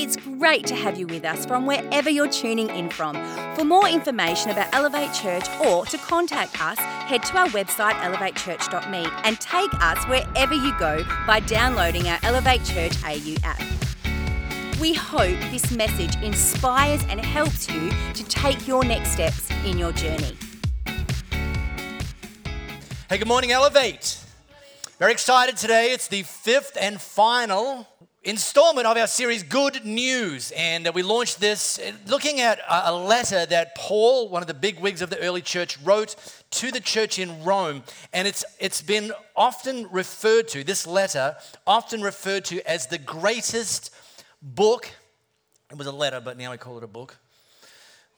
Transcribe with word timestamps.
It's 0.00 0.14
great 0.14 0.64
to 0.66 0.76
have 0.76 0.96
you 0.96 1.08
with 1.08 1.24
us 1.24 1.44
from 1.44 1.66
wherever 1.66 2.08
you're 2.08 2.28
tuning 2.28 2.70
in 2.70 2.88
from. 2.88 3.16
For 3.56 3.64
more 3.64 3.88
information 3.88 4.52
about 4.52 4.72
Elevate 4.72 5.12
Church 5.12 5.44
or 5.58 5.86
to 5.86 5.98
contact 5.98 6.62
us, 6.62 6.78
head 6.78 7.24
to 7.24 7.36
our 7.36 7.48
website 7.48 7.94
elevatechurch.me 7.94 9.08
and 9.24 9.40
take 9.40 9.74
us 9.82 10.04
wherever 10.04 10.54
you 10.54 10.72
go 10.78 11.04
by 11.26 11.40
downloading 11.40 12.06
our 12.06 12.20
Elevate 12.22 12.64
Church 12.64 12.92
AU 13.02 13.34
app. 13.42 13.60
We 14.80 14.94
hope 14.94 15.36
this 15.50 15.72
message 15.72 16.14
inspires 16.22 17.02
and 17.08 17.20
helps 17.20 17.68
you 17.68 17.90
to 18.14 18.22
take 18.22 18.68
your 18.68 18.84
next 18.84 19.10
steps 19.10 19.50
in 19.64 19.78
your 19.78 19.90
journey. 19.90 20.36
Hey, 23.08 23.18
good 23.18 23.26
morning, 23.26 23.50
Elevate. 23.50 24.16
Very 25.00 25.10
excited 25.10 25.56
today. 25.56 25.90
It's 25.90 26.06
the 26.06 26.22
fifth 26.22 26.78
and 26.80 27.00
final 27.00 27.88
installment 28.22 28.86
of 28.86 28.96
our 28.96 29.06
series, 29.06 29.42
Good 29.42 29.84
News. 29.84 30.52
And 30.56 30.86
uh, 30.86 30.92
we 30.94 31.02
launched 31.02 31.40
this 31.40 31.78
uh, 31.78 31.92
looking 32.06 32.40
at 32.40 32.60
a 32.68 32.94
letter 32.94 33.46
that 33.46 33.74
Paul, 33.74 34.28
one 34.28 34.42
of 34.42 34.48
the 34.48 34.54
big 34.54 34.80
wigs 34.80 35.02
of 35.02 35.10
the 35.10 35.18
early 35.20 35.42
church, 35.42 35.78
wrote 35.84 36.16
to 36.50 36.70
the 36.70 36.80
church 36.80 37.18
in 37.18 37.44
Rome. 37.44 37.82
And 38.12 38.26
it's, 38.26 38.44
it's 38.60 38.82
been 38.82 39.12
often 39.36 39.88
referred 39.90 40.48
to, 40.48 40.64
this 40.64 40.86
letter, 40.86 41.36
often 41.66 42.02
referred 42.02 42.44
to 42.46 42.68
as 42.68 42.86
the 42.86 42.98
greatest 42.98 43.94
book. 44.42 44.90
It 45.70 45.78
was 45.78 45.86
a 45.86 45.92
letter, 45.92 46.20
but 46.20 46.36
now 46.36 46.50
we 46.50 46.56
call 46.56 46.78
it 46.78 46.84
a 46.84 46.88
book. 46.88 47.16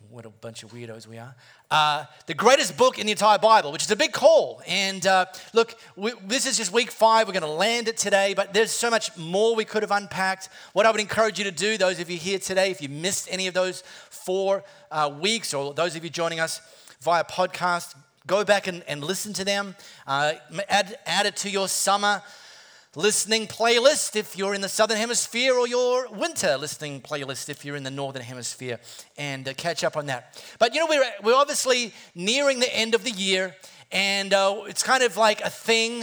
What 0.08 0.26
a 0.26 0.30
bunch 0.30 0.62
of 0.62 0.72
weirdos 0.72 1.06
we 1.06 1.18
are. 1.18 1.34
Uh, 1.70 2.04
the 2.26 2.34
greatest 2.34 2.76
book 2.76 2.98
in 2.98 3.06
the 3.06 3.12
entire 3.12 3.38
Bible, 3.38 3.70
which 3.70 3.84
is 3.84 3.90
a 3.90 3.96
big 3.96 4.12
call. 4.12 4.60
And 4.66 5.06
uh, 5.06 5.26
look, 5.52 5.74
we, 5.94 6.12
this 6.26 6.46
is 6.46 6.56
just 6.56 6.72
week 6.72 6.90
five. 6.90 7.28
We're 7.28 7.34
going 7.34 7.42
to 7.42 7.48
land 7.48 7.86
it 7.86 7.96
today, 7.96 8.34
but 8.34 8.52
there's 8.52 8.72
so 8.72 8.90
much 8.90 9.16
more 9.16 9.54
we 9.54 9.64
could 9.64 9.82
have 9.82 9.92
unpacked. 9.92 10.48
What 10.72 10.86
I 10.86 10.90
would 10.90 11.00
encourage 11.00 11.38
you 11.38 11.44
to 11.44 11.52
do, 11.52 11.76
those 11.76 12.00
of 12.00 12.10
you 12.10 12.16
here 12.16 12.38
today, 12.38 12.70
if 12.70 12.82
you 12.82 12.88
missed 12.88 13.28
any 13.30 13.46
of 13.46 13.54
those 13.54 13.82
four 14.08 14.64
uh, 14.90 15.12
weeks, 15.20 15.54
or 15.54 15.74
those 15.74 15.94
of 15.94 16.02
you 16.02 16.10
joining 16.10 16.40
us 16.40 16.60
via 17.02 17.22
podcast, 17.22 17.94
go 18.26 18.44
back 18.44 18.66
and, 18.66 18.82
and 18.88 19.04
listen 19.04 19.32
to 19.34 19.44
them. 19.44 19.76
Uh, 20.06 20.32
add, 20.68 20.98
add 21.06 21.26
it 21.26 21.36
to 21.36 21.50
your 21.50 21.68
summer 21.68 22.22
listening 22.96 23.46
playlist 23.46 24.16
if 24.16 24.36
you're 24.36 24.52
in 24.52 24.60
the 24.60 24.68
southern 24.68 24.96
hemisphere 24.96 25.54
or 25.54 25.68
your 25.68 26.08
winter 26.08 26.56
listening 26.56 27.00
playlist 27.00 27.48
if 27.48 27.64
you're 27.64 27.76
in 27.76 27.84
the 27.84 27.90
northern 27.90 28.22
hemisphere 28.22 28.80
and 29.16 29.46
uh, 29.46 29.54
catch 29.54 29.84
up 29.84 29.96
on 29.96 30.06
that 30.06 30.42
but 30.58 30.74
you 30.74 30.80
know 30.80 30.86
we're, 30.88 31.04
we're 31.22 31.36
obviously 31.36 31.92
nearing 32.16 32.58
the 32.58 32.76
end 32.76 32.92
of 32.96 33.04
the 33.04 33.12
year 33.12 33.54
and 33.92 34.34
uh, 34.34 34.62
it's 34.66 34.82
kind 34.82 35.04
of 35.04 35.16
like 35.16 35.40
a 35.42 35.50
thing 35.50 36.02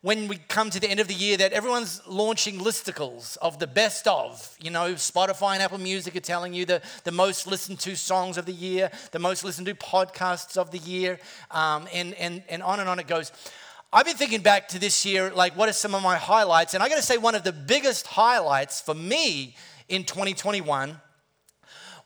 when 0.00 0.26
we 0.26 0.36
come 0.48 0.68
to 0.68 0.80
the 0.80 0.90
end 0.90 1.00
of 1.00 1.06
the 1.06 1.14
year 1.14 1.36
that 1.36 1.52
everyone's 1.52 2.00
launching 2.08 2.58
listicles 2.58 3.36
of 3.36 3.58
the 3.60 3.68
best 3.68 4.08
of. 4.08 4.56
You 4.60 4.70
know, 4.70 4.94
Spotify 4.94 5.52
and 5.54 5.62
Apple 5.62 5.78
Music 5.78 6.16
are 6.16 6.20
telling 6.20 6.52
you 6.52 6.66
the, 6.66 6.82
the 7.04 7.12
most 7.12 7.46
listened 7.46 7.78
to 7.80 7.94
songs 7.94 8.36
of 8.36 8.44
the 8.44 8.52
year, 8.52 8.90
the 9.12 9.20
most 9.20 9.44
listened 9.44 9.68
to 9.68 9.74
podcasts 9.74 10.56
of 10.56 10.72
the 10.72 10.78
year, 10.78 11.20
um, 11.52 11.86
and, 11.92 12.14
and, 12.14 12.42
and 12.48 12.64
on 12.64 12.80
and 12.80 12.88
on 12.88 12.98
it 12.98 13.06
goes. 13.06 13.30
I've 13.94 14.06
been 14.06 14.16
thinking 14.16 14.40
back 14.40 14.68
to 14.68 14.78
this 14.78 15.04
year, 15.04 15.30
like, 15.30 15.54
what 15.54 15.68
are 15.68 15.74
some 15.74 15.94
of 15.94 16.02
my 16.02 16.16
highlights? 16.16 16.72
And 16.72 16.82
I 16.82 16.88
gotta 16.88 17.02
say, 17.02 17.18
one 17.18 17.34
of 17.34 17.44
the 17.44 17.52
biggest 17.52 18.06
highlights 18.06 18.80
for 18.80 18.94
me 18.94 19.54
in 19.86 20.04
2021 20.04 20.98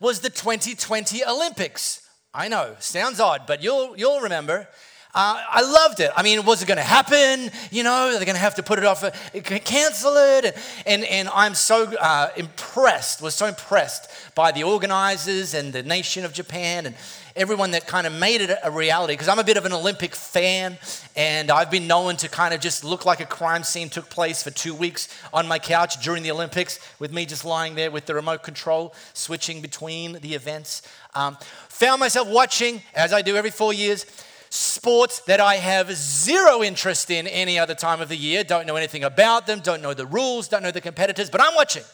was 0.00 0.18
the 0.18 0.28
2020 0.28 1.24
Olympics. 1.24 2.02
I 2.34 2.48
know, 2.48 2.74
sounds 2.80 3.20
odd, 3.20 3.42
but 3.46 3.62
you'll, 3.62 3.96
you'll 3.96 4.18
remember. 4.20 4.68
Uh, 5.14 5.40
I 5.48 5.62
loved 5.62 6.00
it. 6.00 6.10
I 6.16 6.24
mean, 6.24 6.44
was 6.44 6.60
it 6.60 6.66
going 6.66 6.76
to 6.76 6.82
happen? 6.82 7.52
You 7.70 7.84
know, 7.84 8.10
they're 8.10 8.24
going 8.24 8.34
to 8.34 8.40
have 8.40 8.56
to 8.56 8.64
put 8.64 8.80
it 8.80 8.84
off, 8.84 9.04
uh, 9.04 9.12
cancel 9.32 10.16
it. 10.16 10.44
And, 10.44 10.54
and, 10.86 11.04
and 11.04 11.28
I'm 11.32 11.54
so 11.54 11.84
uh, 11.98 12.30
impressed, 12.36 13.22
was 13.22 13.36
so 13.36 13.46
impressed 13.46 14.10
by 14.34 14.50
the 14.50 14.64
organizers 14.64 15.54
and 15.54 15.72
the 15.72 15.84
nation 15.84 16.24
of 16.24 16.32
Japan 16.32 16.84
and 16.84 16.96
everyone 17.36 17.72
that 17.72 17.86
kind 17.86 18.06
of 18.06 18.12
made 18.12 18.40
it 18.40 18.50
a 18.62 18.70
reality. 18.70 19.12
Because 19.12 19.28
I'm 19.28 19.38
a 19.38 19.44
bit 19.44 19.56
of 19.56 19.66
an 19.66 19.72
Olympic 19.72 20.14
fan, 20.14 20.78
and 21.14 21.50
I've 21.50 21.70
been 21.70 21.86
known 21.86 22.16
to 22.16 22.28
kind 22.28 22.54
of 22.54 22.60
just 22.60 22.82
look 22.84 23.04
like 23.04 23.20
a 23.20 23.26
crime 23.26 23.62
scene 23.62 23.88
took 23.88 24.10
place 24.10 24.42
for 24.42 24.50
two 24.50 24.74
weeks 24.74 25.08
on 25.32 25.46
my 25.46 25.58
couch 25.58 26.02
during 26.02 26.22
the 26.22 26.30
Olympics, 26.30 26.80
with 26.98 27.12
me 27.12 27.26
just 27.26 27.44
lying 27.44 27.74
there 27.74 27.90
with 27.90 28.06
the 28.06 28.14
remote 28.14 28.42
control, 28.42 28.94
switching 29.12 29.60
between 29.60 30.14
the 30.14 30.34
events. 30.34 30.82
Um, 31.14 31.36
found 31.68 32.00
myself 32.00 32.28
watching, 32.28 32.82
as 32.94 33.12
I 33.12 33.22
do 33.22 33.36
every 33.36 33.50
four 33.50 33.72
years, 33.72 34.06
sports 34.50 35.20
that 35.20 35.40
I 35.40 35.56
have 35.56 35.92
zero 35.92 36.62
interest 36.62 37.10
in 37.10 37.26
any 37.26 37.58
other 37.58 37.74
time 37.74 38.00
of 38.00 38.08
the 38.08 38.16
year. 38.16 38.44
Don't 38.44 38.66
know 38.66 38.76
anything 38.76 39.04
about 39.04 39.46
them, 39.46 39.60
don't 39.60 39.82
know 39.82 39.94
the 39.94 40.06
rules, 40.06 40.48
don't 40.48 40.62
know 40.62 40.70
the 40.70 40.80
competitors, 40.80 41.30
but 41.30 41.40
I'm 41.40 41.54
watching. 41.54 41.84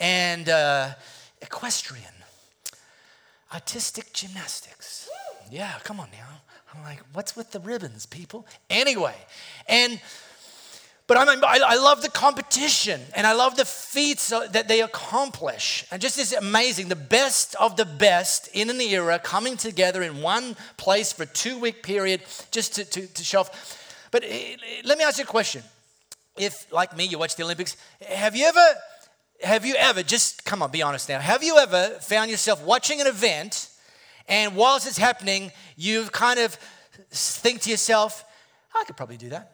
And 0.00 0.48
uh, 0.48 0.90
equestrian, 1.40 2.04
artistic 3.52 4.12
gymnastics. 4.12 5.08
Yeah, 5.50 5.72
come 5.84 6.00
on 6.00 6.08
now. 6.12 6.42
I'm 6.74 6.82
like, 6.82 7.00
what's 7.12 7.34
with 7.34 7.52
the 7.52 7.60
ribbons, 7.60 8.06
people? 8.06 8.46
Anyway, 8.68 9.14
and 9.68 10.00
but 11.08 11.16
I'm, 11.16 11.42
I, 11.42 11.58
I 11.66 11.76
love 11.76 12.02
the 12.02 12.10
competition 12.10 13.00
and 13.14 13.26
I 13.26 13.32
love 13.32 13.56
the 13.56 13.64
feats 13.64 14.28
that 14.28 14.68
they 14.68 14.82
accomplish. 14.82 15.86
And 15.90 16.02
just 16.02 16.18
is 16.18 16.34
amazing. 16.34 16.88
The 16.88 16.96
best 16.96 17.56
of 17.58 17.76
the 17.76 17.86
best 17.86 18.50
in 18.52 18.68
an 18.68 18.78
era 18.78 19.18
coming 19.18 19.56
together 19.56 20.02
in 20.02 20.20
one 20.20 20.54
place 20.76 21.14
for 21.14 21.22
a 21.22 21.26
two 21.26 21.58
week 21.58 21.82
period 21.82 22.20
just 22.50 22.74
to, 22.74 22.84
to, 22.84 23.06
to 23.06 23.24
show 23.24 23.40
off. 23.40 24.08
But 24.10 24.22
eh, 24.22 24.26
eh, 24.52 24.56
let 24.84 24.98
me 24.98 25.04
ask 25.04 25.16
you 25.16 25.24
a 25.24 25.26
question. 25.26 25.62
If, 26.36 26.70
like 26.70 26.94
me, 26.94 27.06
you 27.06 27.18
watch 27.18 27.36
the 27.36 27.42
Olympics, 27.42 27.78
have 28.06 28.36
you 28.36 28.44
ever, 28.44 28.74
have 29.42 29.64
you 29.64 29.74
ever, 29.76 30.02
just 30.02 30.44
come 30.44 30.62
on, 30.62 30.70
be 30.70 30.82
honest 30.82 31.08
now, 31.08 31.18
have 31.18 31.42
you 31.42 31.58
ever 31.58 31.98
found 32.00 32.30
yourself 32.30 32.62
watching 32.64 33.00
an 33.00 33.06
event 33.06 33.70
and 34.28 34.54
whilst 34.56 34.86
it's 34.86 34.98
happening, 34.98 35.52
you 35.76 36.04
kind 36.06 36.38
of 36.38 36.58
think 37.10 37.62
to 37.62 37.70
yourself, 37.70 38.24
I 38.74 38.84
could 38.84 38.96
probably 38.96 39.16
do 39.16 39.30
that. 39.30 39.52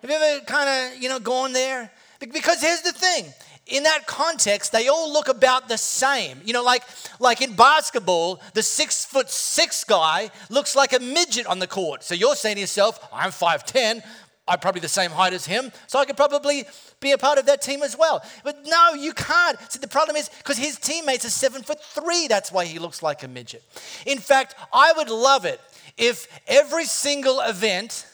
Have 0.00 0.10
you 0.10 0.16
ever 0.16 0.44
kind 0.44 0.68
of, 0.94 1.02
you 1.02 1.08
know, 1.08 1.18
gone 1.18 1.52
there? 1.52 1.90
Because 2.20 2.60
here's 2.60 2.82
the 2.82 2.92
thing. 2.92 3.26
In 3.66 3.82
that 3.82 4.06
context, 4.06 4.72
they 4.72 4.88
all 4.88 5.12
look 5.12 5.28
about 5.28 5.68
the 5.68 5.76
same. 5.76 6.40
You 6.44 6.54
know, 6.54 6.62
like, 6.62 6.84
like 7.20 7.42
in 7.42 7.54
basketball, 7.54 8.40
the 8.54 8.62
six 8.62 9.04
foot 9.04 9.28
six 9.28 9.84
guy 9.84 10.30
looks 10.48 10.74
like 10.74 10.94
a 10.94 11.00
midget 11.00 11.46
on 11.46 11.58
the 11.58 11.66
court. 11.66 12.02
So 12.02 12.14
you're 12.14 12.36
saying 12.36 12.54
to 12.54 12.60
yourself, 12.60 13.06
I'm 13.12 13.30
5'10, 13.30 14.02
I'm 14.48 14.58
probably 14.58 14.80
the 14.80 14.88
same 14.88 15.10
height 15.10 15.32
as 15.32 15.46
him, 15.46 15.70
so 15.86 15.98
I 15.98 16.04
could 16.04 16.16
probably 16.16 16.64
be 17.00 17.12
a 17.12 17.18
part 17.18 17.38
of 17.38 17.46
that 17.46 17.62
team 17.62 17.82
as 17.82 17.96
well. 17.96 18.24
But 18.42 18.64
no, 18.64 18.94
you 18.94 19.12
can't. 19.12 19.58
See, 19.70 19.78
the 19.78 19.88
problem 19.88 20.16
is 20.16 20.28
because 20.28 20.56
his 20.56 20.78
teammates 20.78 21.24
are 21.24 21.30
seven 21.30 21.62
foot 21.62 21.82
three, 21.82 22.26
that's 22.28 22.50
why 22.50 22.64
he 22.64 22.78
looks 22.78 23.02
like 23.02 23.22
a 23.22 23.28
midget. 23.28 23.62
In 24.06 24.18
fact, 24.18 24.54
I 24.72 24.92
would 24.96 25.10
love 25.10 25.44
it 25.44 25.60
if 25.96 26.26
every 26.46 26.84
single 26.84 27.40
event 27.40 28.06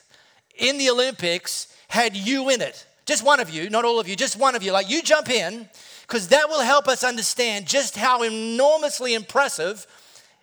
in 0.57 0.79
the 0.79 0.91
Olympics 0.91 1.75
had 1.89 2.17
you 2.17 2.51
in 2.51 2.61
it. 2.61 2.87
Just 3.07 3.25
one 3.25 3.41
of 3.41 3.51
you, 3.51 3.71
not 3.71 3.85
all 3.85 4.01
of 4.01 4.09
you, 4.09 4.17
just 4.17 4.39
one 4.39 4.55
of 4.55 4.63
you. 4.63 4.73
Like 4.73 4.91
you 4.91 5.03
jump 5.03 5.29
in, 5.29 5.69
because 6.07 6.29
that 6.29 6.49
will 6.49 6.63
help 6.63 6.89
us 6.89 7.05
understand 7.05 7.67
just 7.67 7.97
how 7.97 8.23
enormously 8.23 9.15
impressive 9.15 9.87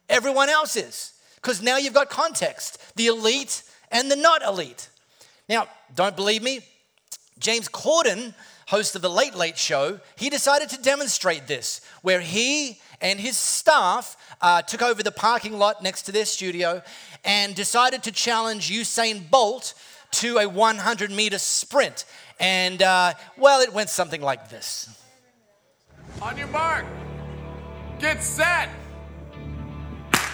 everyone 0.09 0.49
else 0.49 0.75
is. 0.75 1.13
Because 1.35 1.61
now 1.61 1.77
you've 1.77 1.93
got 1.93 2.09
context 2.09 2.79
the 2.95 3.07
elite 3.07 3.63
and 3.91 4.11
the 4.11 4.15
not 4.15 4.43
elite. 4.43 4.89
Now, 5.49 5.67
don't 5.95 6.15
believe 6.15 6.43
me? 6.43 6.61
James 7.39 7.67
Corden, 7.67 8.33
host 8.67 8.95
of 8.95 9.01
the 9.01 9.09
Late 9.09 9.35
Late 9.35 9.57
Show, 9.57 9.99
he 10.15 10.29
decided 10.29 10.69
to 10.69 10.81
demonstrate 10.81 11.47
this, 11.47 11.81
where 12.01 12.21
he 12.21 12.79
and 13.01 13.19
his 13.19 13.35
staff 13.35 14.15
uh, 14.41 14.61
took 14.61 14.81
over 14.81 15.01
the 15.03 15.11
parking 15.11 15.57
lot 15.57 15.81
next 15.83 16.03
to 16.03 16.11
their 16.11 16.25
studio 16.25 16.81
and 17.25 17.55
decided 17.55 18.03
to 18.03 18.11
challenge 18.11 18.69
Usain 18.69 19.29
Bolt 19.29 19.73
to 20.11 20.37
a 20.37 20.47
100 20.47 21.11
meter 21.11 21.39
sprint. 21.39 22.05
And 22.39 22.81
uh, 22.81 23.13
well, 23.37 23.61
it 23.61 23.73
went 23.73 23.89
something 23.89 24.21
like 24.21 24.49
this 24.49 24.89
On 26.21 26.37
your 26.37 26.47
mark, 26.47 26.85
get 27.99 28.23
set. 28.23 28.69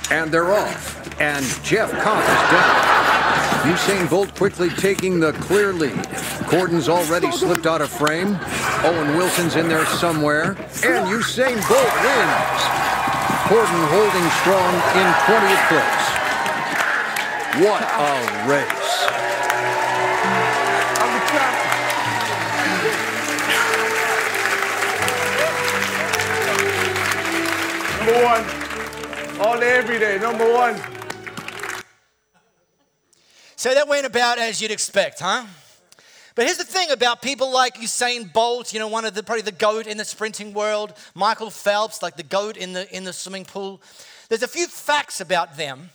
And 0.10 0.32
they're 0.32 0.54
off. 0.54 1.20
And 1.20 1.46
Jeff 1.64 1.92
Cobb 2.02 2.24
is 2.24 2.52
down. 2.52 2.98
Usain 3.68 4.10
Bolt 4.10 4.34
quickly 4.36 4.70
taking 4.70 5.20
the 5.20 5.34
clear 5.34 5.74
lead. 5.74 6.04
Corden's 6.48 6.88
already 6.88 7.30
slipped 7.32 7.66
out 7.66 7.82
of 7.82 7.90
frame. 7.90 8.40
Owen 8.84 9.18
Wilson's 9.18 9.56
in 9.58 9.68
there 9.68 9.86
somewhere. 9.86 10.52
And 10.86 11.08
Usain 11.08 11.58
Bolt 11.68 11.94
wins. 12.06 12.62
Corden 13.48 13.88
holding 13.92 14.30
strong 14.40 14.74
in 14.96 15.08
20th 15.28 15.68
place. 15.68 16.08
What 17.66 17.82
a 17.82 18.48
race. 18.48 18.88
Number 28.00 28.24
one. 28.24 28.44
All 29.40 29.60
day, 29.60 29.78
every 29.78 30.00
day. 30.00 30.18
Number 30.18 30.52
one. 30.52 30.82
So 33.56 33.72
that 33.72 33.88
went 33.88 34.08
about 34.08 34.40
as 34.40 34.60
you'd 34.60 34.72
expect, 34.72 35.20
huh? 35.20 35.46
But 36.34 36.46
here's 36.46 36.58
the 36.58 36.64
thing 36.64 36.90
about 36.90 37.22
people 37.22 37.52
like 37.52 37.76
Usain 37.76 38.34
Bolt, 38.34 38.74
you 38.74 38.80
know, 38.80 38.88
one 38.88 39.06
of 39.06 39.14
the 39.14 39.22
probably 39.22 39.44
the 39.44 39.52
goat 39.52 39.86
in 39.86 39.98
the 39.98 40.06
sprinting 40.06 40.54
world, 40.54 40.94
Michael 41.14 41.52
Phelps, 41.52 42.02
like 42.02 42.18
the 42.18 42.24
goat 42.24 42.58
in 42.58 42.74
the 42.74 42.92
in 42.96 43.04
the 43.04 43.14
swimming 43.14 43.46
pool. 43.46 43.80
There's 44.30 44.42
a 44.42 44.48
few 44.48 44.66
facts 44.66 45.22
about 45.22 45.56
them 45.56 45.92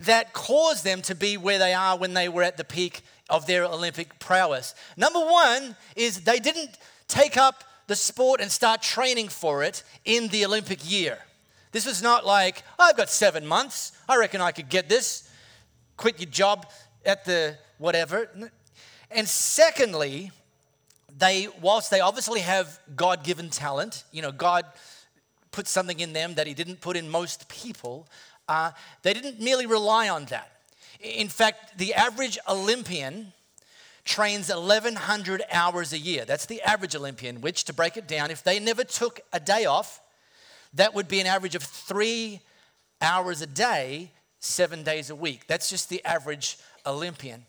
that 0.00 0.32
caused 0.32 0.82
them 0.82 1.02
to 1.02 1.14
be 1.14 1.36
where 1.36 1.58
they 1.58 1.74
are 1.74 1.98
when 1.98 2.14
they 2.14 2.30
were 2.30 2.42
at 2.42 2.56
the 2.56 2.64
peak 2.64 3.02
of 3.28 3.46
their 3.46 3.64
Olympic 3.64 4.18
prowess. 4.18 4.74
Number 4.96 5.20
one 5.20 5.76
is 5.96 6.22
they 6.22 6.38
didn't 6.38 6.78
take 7.08 7.36
up 7.36 7.62
the 7.88 7.96
sport 7.96 8.40
and 8.40 8.50
start 8.50 8.80
training 8.80 9.28
for 9.28 9.62
it 9.62 9.84
in 10.06 10.28
the 10.28 10.46
Olympic 10.46 10.90
year. 10.90 11.18
This 11.72 11.86
was 11.86 12.02
not 12.02 12.26
like, 12.26 12.62
oh, 12.78 12.88
I've 12.88 12.96
got 12.96 13.10
seven 13.10 13.46
months. 13.46 13.92
I 14.08 14.16
reckon 14.16 14.40
I 14.40 14.52
could 14.52 14.68
get 14.68 14.88
this. 14.88 15.28
Quit 15.96 16.20
your 16.20 16.30
job 16.30 16.66
at 17.04 17.24
the 17.24 17.56
whatever. 17.78 18.28
And 19.10 19.28
secondly, 19.28 20.30
they, 21.16 21.48
whilst 21.60 21.90
they 21.90 22.00
obviously 22.00 22.40
have 22.40 22.78
God 22.96 23.24
given 23.24 23.50
talent, 23.50 24.04
you 24.12 24.22
know, 24.22 24.32
God 24.32 24.64
put 25.52 25.66
something 25.66 26.00
in 26.00 26.12
them 26.12 26.34
that 26.34 26.46
He 26.46 26.54
didn't 26.54 26.80
put 26.80 26.96
in 26.96 27.08
most 27.08 27.48
people, 27.48 28.08
uh, 28.48 28.72
they 29.02 29.12
didn't 29.12 29.40
merely 29.40 29.66
rely 29.66 30.08
on 30.08 30.24
that. 30.26 30.50
In 31.00 31.28
fact, 31.28 31.78
the 31.78 31.94
average 31.94 32.38
Olympian 32.48 33.32
trains 34.04 34.48
1,100 34.48 35.42
hours 35.52 35.92
a 35.92 35.98
year. 35.98 36.24
That's 36.24 36.46
the 36.46 36.60
average 36.62 36.96
Olympian, 36.96 37.40
which, 37.40 37.64
to 37.64 37.72
break 37.72 37.96
it 37.96 38.08
down, 38.08 38.30
if 38.30 38.42
they 38.42 38.58
never 38.58 38.84
took 38.84 39.20
a 39.32 39.40
day 39.40 39.66
off, 39.66 40.00
that 40.74 40.94
would 40.94 41.08
be 41.08 41.20
an 41.20 41.26
average 41.26 41.54
of 41.54 41.62
three 41.62 42.40
hours 43.00 43.42
a 43.42 43.46
day, 43.46 44.10
seven 44.38 44.82
days 44.82 45.10
a 45.10 45.16
week. 45.16 45.46
That's 45.46 45.68
just 45.68 45.88
the 45.88 46.04
average 46.04 46.58
Olympian. 46.86 47.44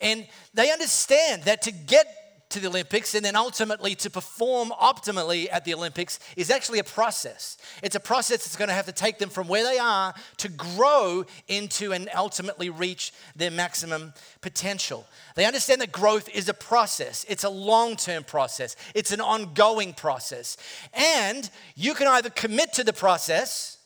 And 0.00 0.26
they 0.54 0.70
understand 0.70 1.44
that 1.44 1.62
to 1.62 1.72
get 1.72 2.06
to 2.50 2.60
the 2.60 2.68
Olympics 2.68 3.14
and 3.14 3.24
then 3.24 3.36
ultimately 3.36 3.94
to 3.96 4.08
perform 4.08 4.70
optimally 4.70 5.48
at 5.50 5.64
the 5.64 5.74
Olympics 5.74 6.18
is 6.36 6.50
actually 6.50 6.78
a 6.78 6.84
process. 6.84 7.56
It's 7.82 7.96
a 7.96 8.00
process 8.00 8.44
that's 8.44 8.56
going 8.56 8.68
to 8.68 8.74
have 8.74 8.86
to 8.86 8.92
take 8.92 9.18
them 9.18 9.28
from 9.28 9.48
where 9.48 9.64
they 9.64 9.78
are 9.78 10.14
to 10.38 10.48
grow 10.48 11.24
into 11.48 11.92
and 11.92 12.08
ultimately 12.14 12.70
reach 12.70 13.12
their 13.34 13.50
maximum 13.50 14.14
potential. 14.40 15.06
They 15.34 15.44
understand 15.44 15.80
that 15.80 15.92
growth 15.92 16.28
is 16.28 16.48
a 16.48 16.54
process, 16.54 17.24
it's 17.28 17.44
a 17.44 17.50
long 17.50 17.96
term 17.96 18.24
process, 18.24 18.76
it's 18.94 19.12
an 19.12 19.20
ongoing 19.20 19.92
process. 19.92 20.56
And 20.94 21.48
you 21.74 21.94
can 21.94 22.06
either 22.06 22.30
commit 22.30 22.72
to 22.74 22.84
the 22.84 22.92
process 22.92 23.78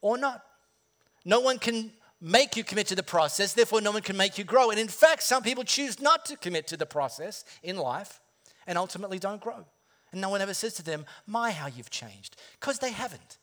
or 0.00 0.16
not. 0.16 0.42
No 1.24 1.40
one 1.40 1.58
can 1.58 1.92
make 2.20 2.56
you 2.56 2.64
commit 2.64 2.86
to 2.88 2.94
the 2.94 3.02
process, 3.02 3.52
therefore, 3.52 3.80
no 3.80 3.92
one 3.92 4.02
can 4.02 4.16
make 4.16 4.38
you 4.38 4.44
grow. 4.44 4.70
And 4.70 4.78
in 4.78 4.88
fact, 4.88 5.22
some 5.22 5.42
people 5.42 5.64
choose 5.64 6.00
not 6.00 6.24
to 6.26 6.36
commit 6.36 6.66
to 6.68 6.76
the 6.76 6.86
process 6.86 7.44
in 7.62 7.76
life 7.76 8.20
and 8.66 8.76
ultimately 8.76 9.18
don't 9.18 9.40
grow. 9.40 9.64
And 10.12 10.20
no 10.20 10.30
one 10.30 10.40
ever 10.40 10.54
says 10.54 10.74
to 10.74 10.82
them, 10.82 11.04
My, 11.26 11.50
how 11.50 11.66
you've 11.66 11.90
changed, 11.90 12.36
because 12.60 12.78
they 12.78 12.92
haven't. 12.92 13.38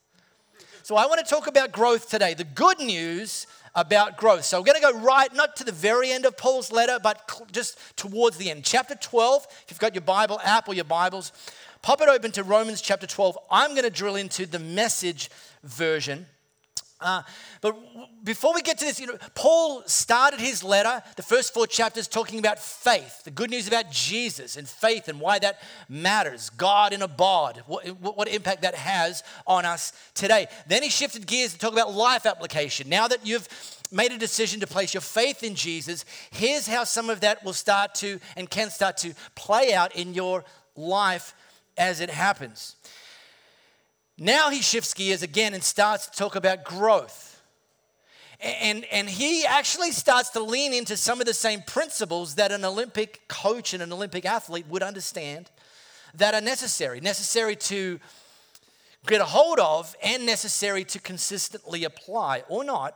So, 0.84 0.96
I 0.96 1.08
want 1.08 1.26
to 1.26 1.30
talk 1.30 1.48
about 1.48 1.72
growth 1.72 2.10
today. 2.10 2.34
The 2.34 2.44
good 2.44 2.80
news 2.80 3.48
about 3.74 4.18
growth. 4.18 4.46
So, 4.46 4.60
we're 4.60 4.66
going 4.66 4.82
to 4.82 4.94
go 4.94 5.00
right, 5.00 5.34
not 5.34 5.56
to 5.58 5.64
the 5.64 5.72
very 5.72 6.12
end 6.12 6.26
of 6.26 6.38
Paul's 6.38 6.72
letter, 6.72 7.00
but 7.02 7.48
just 7.52 7.80
towards 7.98 8.38
the 8.38 8.52
end. 8.52 8.64
Chapter 8.64 8.96
12, 8.96 9.48
if 9.50 9.66
you've 9.70 9.80
got 9.80 9.96
your 9.96 10.04
Bible 10.04 10.40
app 10.44 10.68
or 10.68 10.74
your 10.74 10.86
Bibles, 10.86 11.32
pop 11.82 12.02
it 12.02 12.10
open 12.10 12.32
to 12.32 12.44
Romans 12.44 12.82
chapter 12.82 13.08
12. 13.08 13.38
I'm 13.50 13.72
going 13.72 13.84
to 13.84 13.90
drill 13.90 14.16
into 14.16 14.46
the 14.46 14.60
message 14.60 15.30
version. 15.64 16.28
Uh, 17.02 17.22
but 17.60 17.76
before 18.24 18.54
we 18.54 18.62
get 18.62 18.78
to 18.78 18.86
this, 18.86 19.02
you 19.02 19.08
know, 19.08 19.18
Paul 19.36 19.84
started 19.86 20.40
his 20.40 20.64
letter, 20.64 21.04
the 21.18 21.24
first 21.24 21.54
four 21.54 21.68
chapters, 21.68 22.08
talking 22.08 22.40
about 22.40 22.58
faith, 22.58 23.24
the 23.26 23.32
good 23.32 23.50
news 23.50 23.68
about 23.68 23.92
Jesus 23.92 24.56
and 24.56 24.68
faith 24.68 25.10
and 25.10 25.20
why 25.20 25.38
that 25.40 25.60
matters, 25.90 26.50
God 26.52 26.94
in 26.94 27.02
a 27.02 27.08
bod, 27.08 27.64
what, 27.68 27.86
what 28.00 28.30
impact 28.30 28.62
that 28.62 28.76
has 28.76 29.24
on 29.46 29.66
us 29.66 29.92
today. 30.14 30.48
Then 30.68 30.84
he 30.84 30.90
shifted 30.90 31.28
gears 31.28 31.52
to 31.52 31.60
talk 31.60 31.74
about 31.74 31.94
life 31.94 32.26
application. 32.26 32.88
Now 32.88 33.10
that 33.10 33.26
you've 33.26 33.50
made 33.92 34.14
a 34.14 34.18
decision 34.18 34.62
to 34.62 34.68
place 34.68 34.94
your 34.94 35.02
faith 35.02 35.44
in 35.44 35.54
Jesus, 35.54 36.06
here's 36.32 36.66
how 36.66 36.86
some 36.86 37.10
of 37.10 37.20
that 37.20 37.44
will 37.44 37.54
start 37.54 37.94
to 37.96 38.22
and 38.38 38.50
can 38.50 38.70
start 38.70 38.96
to 38.98 39.14
play 39.36 39.74
out 39.74 39.94
in 39.98 40.14
your 40.14 40.46
life 40.78 41.36
as 41.78 42.00
it 42.00 42.10
happens. 42.10 42.78
Now 44.18 44.50
he 44.50 44.62
shifts 44.62 44.94
gears 44.94 45.24
again 45.24 45.54
and 45.54 45.64
starts 45.64 46.08
to 46.08 46.18
talk 46.18 46.36
about 46.36 46.64
growth. 46.64 47.42
And, 48.40 48.86
and 48.92 49.10
he 49.10 49.46
actually 49.46 49.92
starts 49.92 50.30
to 50.32 50.40
lean 50.40 50.74
into 50.74 50.98
some 50.98 51.20
of 51.20 51.26
the 51.26 51.34
same 51.34 51.62
principles 51.62 52.36
that 52.36 52.52
an 52.52 52.64
Olympic 52.64 53.28
coach 53.28 53.74
and 53.74 53.82
an 53.82 53.92
Olympic 53.92 54.26
athlete 54.26 54.66
would 54.70 54.84
understand 54.84 55.50
that 56.16 56.34
are 56.34 56.42
necessary, 56.42 57.02
necessary 57.02 57.56
to 57.56 58.00
get 59.08 59.22
a 59.22 59.26
hold 59.26 59.60
of 59.60 59.96
and 60.04 60.26
necessary 60.26 60.84
to 60.86 61.00
consistently 61.00 61.84
apply 61.84 62.44
or 62.48 62.64
not 62.64 62.96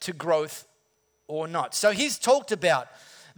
to 0.00 0.12
growth 0.12 0.66
or 1.26 1.46
not. 1.46 1.74
So 1.74 1.90
he's 1.90 2.18
talked 2.18 2.52
about 2.52 2.88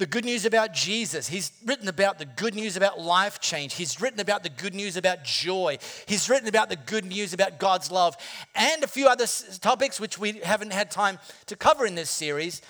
the 0.02 0.06
good 0.06 0.24
news 0.24 0.44
about 0.44 0.74
Jesus. 0.74 1.28
He's 1.28 1.52
written 1.64 1.86
about 1.86 2.18
the 2.18 2.24
good 2.24 2.56
news 2.56 2.76
about 2.76 2.98
life 2.98 3.38
change. 3.38 3.74
He's 3.74 4.00
written 4.00 4.18
about 4.18 4.42
the 4.42 4.48
good 4.48 4.74
news 4.74 4.96
about 4.96 5.22
joy. 5.22 5.78
He's 6.06 6.28
written 6.28 6.48
about 6.48 6.68
the 6.70 6.74
good 6.74 7.04
news 7.04 7.32
about 7.32 7.60
God's 7.60 7.88
love 7.88 8.16
and 8.56 8.82
a 8.82 8.88
few 8.88 9.06
other 9.06 9.26
topics 9.60 10.00
which 10.00 10.18
we 10.18 10.40
haven't 10.40 10.72
had 10.72 10.90
time 10.90 11.20
to 11.46 11.54
cover 11.54 11.86
in 11.86 11.94
this 11.94 12.10
series. 12.10 12.62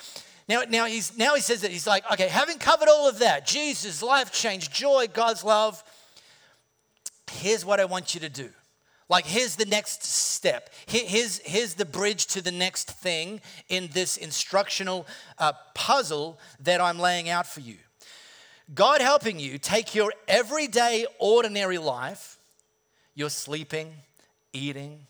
Now, 0.46 0.64
now, 0.69 0.84
he's, 0.84 1.17
now 1.17 1.34
he 1.34 1.40
says 1.40 1.62
that 1.62 1.70
he's 1.70 1.87
like, 1.87 2.05
okay, 2.12 2.29
having 2.29 2.58
covered 2.58 2.90
all 2.90 3.08
of 3.08 3.20
that, 3.20 3.46
Jesus, 3.46 4.02
life 4.02 4.31
change, 4.31 4.69
joy, 4.69 5.06
God's 5.11 5.43
love, 5.43 5.82
here's 7.31 7.64
what 7.64 7.81
I 7.81 7.87
want 7.87 8.14
you 8.14 8.20
to 8.20 8.28
do. 8.28 8.50
Like, 9.08 9.26
here's 9.26 9.56
the 9.56 9.66
next 9.66 10.04
step. 10.04 10.70
Here's, 10.87 11.38
here's 11.38 11.75
the 11.75 11.84
bridge 11.84 12.26
to 12.28 12.43
the 12.43 12.52
next 12.52 12.90
thing 12.90 13.40
in 13.69 13.88
this 13.93 14.16
instructional 14.16 15.06
uh, 15.38 15.52
puzzle 15.75 16.38
that 16.60 16.81
I'm 16.81 16.99
laying 16.99 17.28
out 17.28 17.46
for 17.46 17.60
you. 17.60 17.76
God 18.75 19.00
helping 19.00 19.38
you 19.38 19.58
take 19.58 19.94
your 19.94 20.12
everyday, 20.28 21.06
ordinary 21.19 21.78
life, 21.78 22.38
your 23.14 23.28
sleeping, 23.28 23.93
eating, 24.52 25.06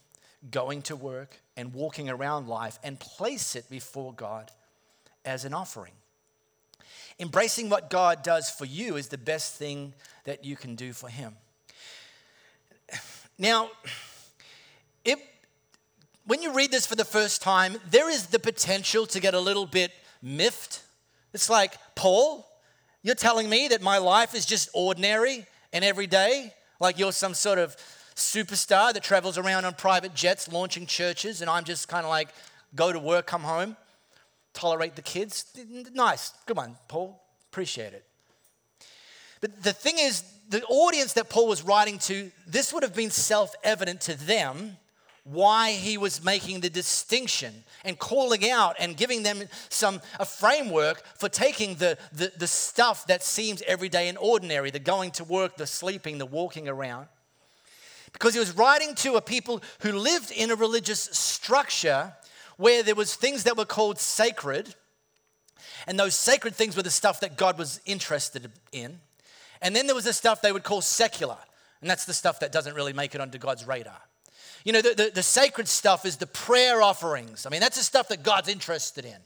going 0.51 0.81
to 0.83 0.95
work, 0.95 1.39
and 1.55 1.73
walking 1.73 2.09
around 2.09 2.47
life, 2.47 2.79
and 2.83 2.99
place 2.99 3.55
it 3.55 3.69
before 3.69 4.11
God 4.13 4.51
as 5.23 5.45
an 5.45 5.53
offering. 5.53 5.93
Embracing 7.19 7.69
what 7.69 7.89
God 7.89 8.23
does 8.23 8.49
for 8.49 8.65
you 8.65 8.97
is 8.97 9.07
the 9.07 9.17
best 9.17 9.55
thing 9.55 9.93
that 10.25 10.43
you 10.43 10.55
can 10.55 10.75
do 10.75 10.93
for 10.93 11.07
Him. 11.07 11.35
Now, 13.43 13.71
it, 15.03 15.19
when 16.25 16.41
you 16.41 16.53
read 16.53 16.71
this 16.71 16.87
for 16.87 16.95
the 16.95 17.03
first 17.03 17.41
time, 17.41 17.75
there 17.91 18.09
is 18.09 18.27
the 18.27 18.39
potential 18.39 19.05
to 19.07 19.19
get 19.19 19.33
a 19.33 19.39
little 19.39 19.65
bit 19.65 19.91
miffed. 20.21 20.81
It's 21.33 21.49
like, 21.49 21.73
Paul, 21.93 22.47
you're 23.01 23.15
telling 23.15 23.49
me 23.49 23.67
that 23.67 23.81
my 23.81 23.97
life 23.97 24.33
is 24.33 24.45
just 24.45 24.69
ordinary 24.73 25.45
and 25.73 25.83
everyday, 25.83 26.53
like 26.79 26.97
you're 26.97 27.11
some 27.11 27.33
sort 27.33 27.59
of 27.59 27.75
superstar 28.15 28.93
that 28.93 29.03
travels 29.03 29.37
around 29.37 29.65
on 29.65 29.73
private 29.73 30.15
jets 30.15 30.49
launching 30.49 30.85
churches, 30.85 31.41
and 31.41 31.49
I'm 31.49 31.65
just 31.65 31.89
kind 31.89 32.05
of 32.05 32.09
like, 32.09 32.29
go 32.75 32.93
to 32.93 32.99
work, 32.99 33.27
come 33.27 33.41
home, 33.41 33.75
tolerate 34.53 34.95
the 34.95 35.01
kids. 35.01 35.45
Nice. 35.93 36.31
Good 36.45 36.55
one, 36.55 36.77
Paul. 36.87 37.21
Appreciate 37.51 37.91
it. 37.91 38.05
But 39.41 39.63
the 39.63 39.73
thing 39.73 39.95
is, 39.99 40.23
the 40.53 40.63
audience 40.65 41.13
that 41.13 41.31
Paul 41.31 41.47
was 41.47 41.63
writing 41.63 41.97
to, 41.99 42.31
this 42.45 42.71
would 42.71 42.83
have 42.83 42.93
been 42.93 43.09
self 43.09 43.55
evident 43.63 44.01
to 44.01 44.13
them 44.13 44.77
why 45.23 45.71
he 45.71 45.97
was 45.97 46.23
making 46.23 46.59
the 46.59 46.69
distinction 46.69 47.63
and 47.83 47.97
calling 47.97 48.47
out 48.51 48.75
and 48.77 48.95
giving 48.95 49.23
them 49.23 49.41
some 49.69 49.99
a 50.19 50.25
framework 50.25 51.01
for 51.17 51.27
taking 51.27 51.75
the, 51.75 51.97
the, 52.11 52.31
the 52.37 52.45
stuff 52.45 53.07
that 53.07 53.23
seems 53.23 53.63
everyday 53.63 54.07
and 54.09 54.17
ordinary 54.19 54.69
the 54.69 54.77
going 54.77 55.09
to 55.09 55.23
work 55.23 55.57
the 55.57 55.65
sleeping 55.65 56.19
the 56.19 56.25
walking 56.25 56.67
around. 56.67 57.07
Because 58.11 58.35
he 58.35 58.39
was 58.39 58.55
writing 58.55 58.93
to 58.95 59.15
a 59.15 59.21
people 59.21 59.63
who 59.79 59.93
lived 59.93 60.29
in 60.29 60.51
a 60.51 60.55
religious 60.55 60.99
structure 60.99 62.13
where 62.57 62.83
there 62.83 62.93
was 62.93 63.15
things 63.15 63.45
that 63.45 63.57
were 63.57 63.65
called 63.65 63.97
sacred 63.97 64.75
and 65.87 65.97
those 65.97 66.13
sacred 66.13 66.53
things 66.53 66.77
were 66.77 66.83
the 66.83 66.91
stuff 66.91 67.21
that 67.21 67.37
god 67.37 67.57
was 67.57 67.81
interested 67.85 68.51
in 68.71 68.99
and 69.63 69.75
then 69.75 69.87
there 69.87 69.95
was 69.95 70.05
the 70.05 70.13
stuff 70.13 70.41
they 70.41 70.51
would 70.51 70.63
call 70.63 70.81
secular, 70.81 71.37
and 71.81 71.89
that's 71.89 72.05
the 72.05 72.13
stuff 72.13 72.39
that 72.41 72.51
doesn't 72.51 72.75
really 72.75 72.93
make 72.93 73.15
it 73.15 73.21
onto 73.21 73.39
God's 73.39 73.65
radar. 73.65 73.99
You 74.63 74.71
know, 74.71 74.81
the, 74.81 74.93
the, 74.93 75.11
the, 75.15 75.23
sacred 75.23 75.67
stuff 75.67 76.05
is 76.05 76.15
the 76.17 76.27
prayer 76.27 76.81
offerings. 76.81 77.45
I 77.45 77.49
mean, 77.49 77.59
that's 77.59 77.77
the 77.77 77.83
stuff 77.83 78.07
that 78.07 78.23
God's 78.23 78.47
interested 78.47 79.03
in. 79.03 79.17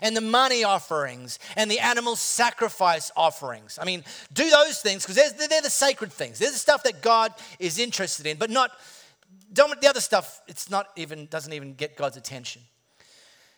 And 0.00 0.16
the 0.16 0.22
money 0.22 0.64
offerings 0.64 1.38
and 1.54 1.70
the 1.70 1.80
animal 1.80 2.16
sacrifice 2.16 3.10
offerings. 3.14 3.78
I 3.80 3.84
mean, 3.84 4.04
do 4.32 4.48
those 4.48 4.80
things 4.80 5.04
because 5.04 5.16
they're, 5.16 5.48
they're 5.48 5.60
the 5.60 5.68
sacred 5.68 6.10
things. 6.12 6.38
They're 6.38 6.50
the 6.50 6.56
stuff 6.56 6.82
that 6.84 7.02
God 7.02 7.34
is 7.58 7.78
interested 7.78 8.26
in, 8.26 8.38
but 8.38 8.48
not 8.48 8.70
the 9.52 9.86
other 9.88 10.00
stuff, 10.00 10.40
it's 10.48 10.70
not 10.70 10.88
even, 10.96 11.26
doesn't 11.26 11.52
even 11.52 11.74
get 11.74 11.96
God's 11.96 12.16
attention. 12.16 12.62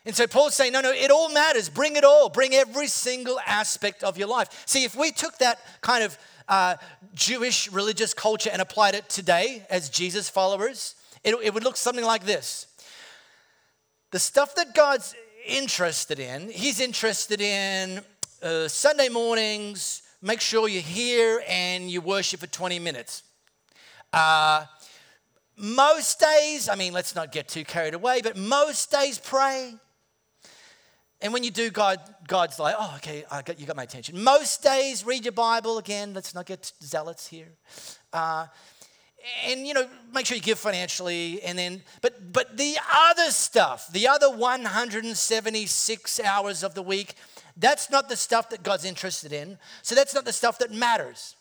And 0.09 0.17
so 0.17 0.27
Paul's 0.27 0.55
saying, 0.55 0.73
no, 0.73 0.81
no, 0.81 0.91
it 0.91 1.11
all 1.11 1.29
matters. 1.29 1.69
Bring 1.69 1.97
it 1.97 2.03
all. 2.03 2.31
Bring 2.31 2.55
every 2.55 2.87
single 2.87 3.39
aspect 3.47 4.03
of 4.03 4.17
your 4.17 4.27
life. 4.27 4.65
See, 4.65 4.85
if 4.85 4.97
we 4.97 5.11
took 5.11 5.37
that 5.37 5.61
kind 5.83 6.03
of 6.03 6.17
uh, 6.49 6.77
Jewish 7.13 7.71
religious 7.71 8.15
culture 8.15 8.49
and 8.51 8.63
applied 8.63 8.95
it 8.95 9.11
today 9.11 9.67
as 9.69 9.91
Jesus 9.91 10.31
followers, 10.31 10.95
it, 11.25 11.35
it 11.43 11.53
would 11.53 11.63
look 11.63 11.77
something 11.77 12.07
like 12.07 12.25
this. 12.25 12.69
The 14.11 14.19
stuff 14.19 14.55
that 14.55 14.75
God's 14.75 15.15
interested 15.47 16.19
in, 16.19 16.49
He's 16.49 16.81
interested 16.81 17.43
in 17.43 18.01
uh, 18.43 18.67
Sunday 18.67 19.11
mornings, 19.11 20.05
make 20.23 20.41
sure 20.41 20.71
you're 20.71 20.81
here 20.81 21.43
and 21.47 21.91
you 21.91 22.01
worship 22.01 22.41
for 22.41 22.47
20 22.47 22.79
minutes. 22.79 23.25
Uh, 24.15 24.65
most 25.59 26.19
days, 26.19 26.71
I 26.71 26.77
mean, 26.77 26.95
let's 26.95 27.15
not 27.15 27.31
get 27.31 27.47
too 27.47 27.67
carried 27.67 27.93
away, 27.93 28.23
but 28.23 28.39
most 28.39 28.91
days 28.91 29.19
pray. 29.19 29.75
And 31.21 31.33
when 31.33 31.43
you 31.43 31.51
do, 31.51 31.71
God, 31.71 31.99
God's 32.27 32.59
like, 32.59 32.77
oh, 32.79 32.95
okay, 32.97 33.25
I 33.31 33.43
got, 33.43 33.59
you 33.59 33.67
got 33.67 33.77
my 33.77 33.83
attention. 33.83 34.23
Most 34.23 34.63
days, 34.63 35.05
read 35.05 35.25
your 35.25 35.33
Bible. 35.33 35.79
Again, 35.79 36.15
let's 36.15 36.35
not 36.35 36.47
get 36.47 36.73
zealots 36.81 37.27
here. 37.27 37.49
Uh, 38.13 38.47
and 39.45 39.67
you 39.67 39.75
know, 39.75 39.89
make 40.15 40.27
sure 40.27 40.37
you 40.37 40.43
give 40.43 40.59
financially, 40.59 41.43
and 41.43 41.59
then, 41.59 41.83
but 42.03 42.33
but 42.33 42.57
the 42.57 42.77
other 42.93 43.31
stuff, 43.31 43.91
the 43.93 44.07
other 44.07 44.31
176 44.31 46.21
hours 46.21 46.63
of 46.63 46.75
the 46.75 46.83
week, 46.83 47.15
that's 47.57 47.91
not 47.91 48.09
the 48.09 48.17
stuff 48.17 48.51
that 48.51 48.63
God's 48.63 48.85
interested 48.85 49.33
in. 49.33 49.59
So 49.83 49.95
that's 49.95 50.15
not 50.15 50.25
the 50.25 50.33
stuff 50.33 50.59
that 50.59 50.73
matters. 50.73 51.35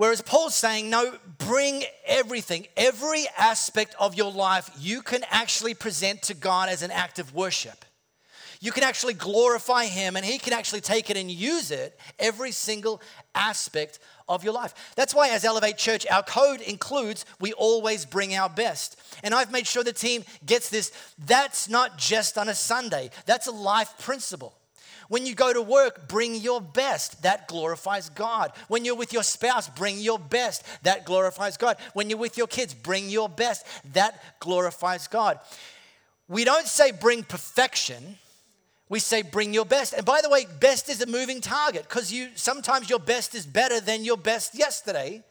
Whereas 0.00 0.22
Paul's 0.22 0.54
saying, 0.54 0.88
no, 0.88 1.18
bring 1.36 1.84
everything, 2.06 2.66
every 2.74 3.26
aspect 3.36 3.94
of 4.00 4.14
your 4.14 4.32
life 4.32 4.70
you 4.78 5.02
can 5.02 5.22
actually 5.28 5.74
present 5.74 6.22
to 6.22 6.32
God 6.32 6.70
as 6.70 6.80
an 6.80 6.90
act 6.90 7.18
of 7.18 7.34
worship. 7.34 7.84
You 8.62 8.72
can 8.72 8.82
actually 8.82 9.12
glorify 9.12 9.84
Him 9.84 10.16
and 10.16 10.24
He 10.24 10.38
can 10.38 10.54
actually 10.54 10.80
take 10.80 11.10
it 11.10 11.18
and 11.18 11.30
use 11.30 11.70
it 11.70 12.00
every 12.18 12.50
single 12.50 13.02
aspect 13.34 13.98
of 14.26 14.42
your 14.42 14.54
life. 14.54 14.72
That's 14.96 15.14
why, 15.14 15.28
as 15.28 15.44
Elevate 15.44 15.76
Church, 15.76 16.06
our 16.10 16.22
code 16.22 16.62
includes 16.62 17.26
we 17.38 17.52
always 17.52 18.06
bring 18.06 18.34
our 18.34 18.48
best. 18.48 18.98
And 19.22 19.34
I've 19.34 19.52
made 19.52 19.66
sure 19.66 19.84
the 19.84 19.92
team 19.92 20.24
gets 20.46 20.70
this. 20.70 20.92
That's 21.18 21.68
not 21.68 21.98
just 21.98 22.38
on 22.38 22.48
a 22.48 22.54
Sunday, 22.54 23.10
that's 23.26 23.48
a 23.48 23.52
life 23.52 23.92
principle. 23.98 24.59
When 25.10 25.26
you 25.26 25.34
go 25.34 25.52
to 25.52 25.60
work, 25.60 26.06
bring 26.06 26.36
your 26.36 26.60
best. 26.60 27.24
That 27.24 27.48
glorifies 27.48 28.08
God. 28.10 28.52
When 28.68 28.84
you're 28.84 28.94
with 28.94 29.12
your 29.12 29.24
spouse, 29.24 29.68
bring 29.68 29.98
your 29.98 30.20
best. 30.20 30.62
That 30.84 31.04
glorifies 31.04 31.56
God. 31.56 31.78
When 31.94 32.08
you're 32.08 32.18
with 32.20 32.38
your 32.38 32.46
kids, 32.46 32.74
bring 32.74 33.08
your 33.08 33.28
best. 33.28 33.66
That 33.92 34.22
glorifies 34.38 35.08
God. 35.08 35.40
We 36.28 36.44
don't 36.44 36.68
say 36.68 36.92
bring 36.92 37.24
perfection. 37.24 38.18
We 38.88 39.00
say 39.00 39.22
bring 39.22 39.52
your 39.52 39.64
best. 39.64 39.94
And 39.94 40.06
by 40.06 40.20
the 40.22 40.30
way, 40.30 40.46
best 40.60 40.88
is 40.88 41.00
a 41.00 41.06
moving 41.06 41.40
target 41.40 41.88
because 41.88 42.12
you 42.12 42.28
sometimes 42.36 42.88
your 42.88 43.00
best 43.00 43.34
is 43.34 43.44
better 43.44 43.80
than 43.80 44.04
your 44.04 44.16
best 44.16 44.54
yesterday. 44.56 45.24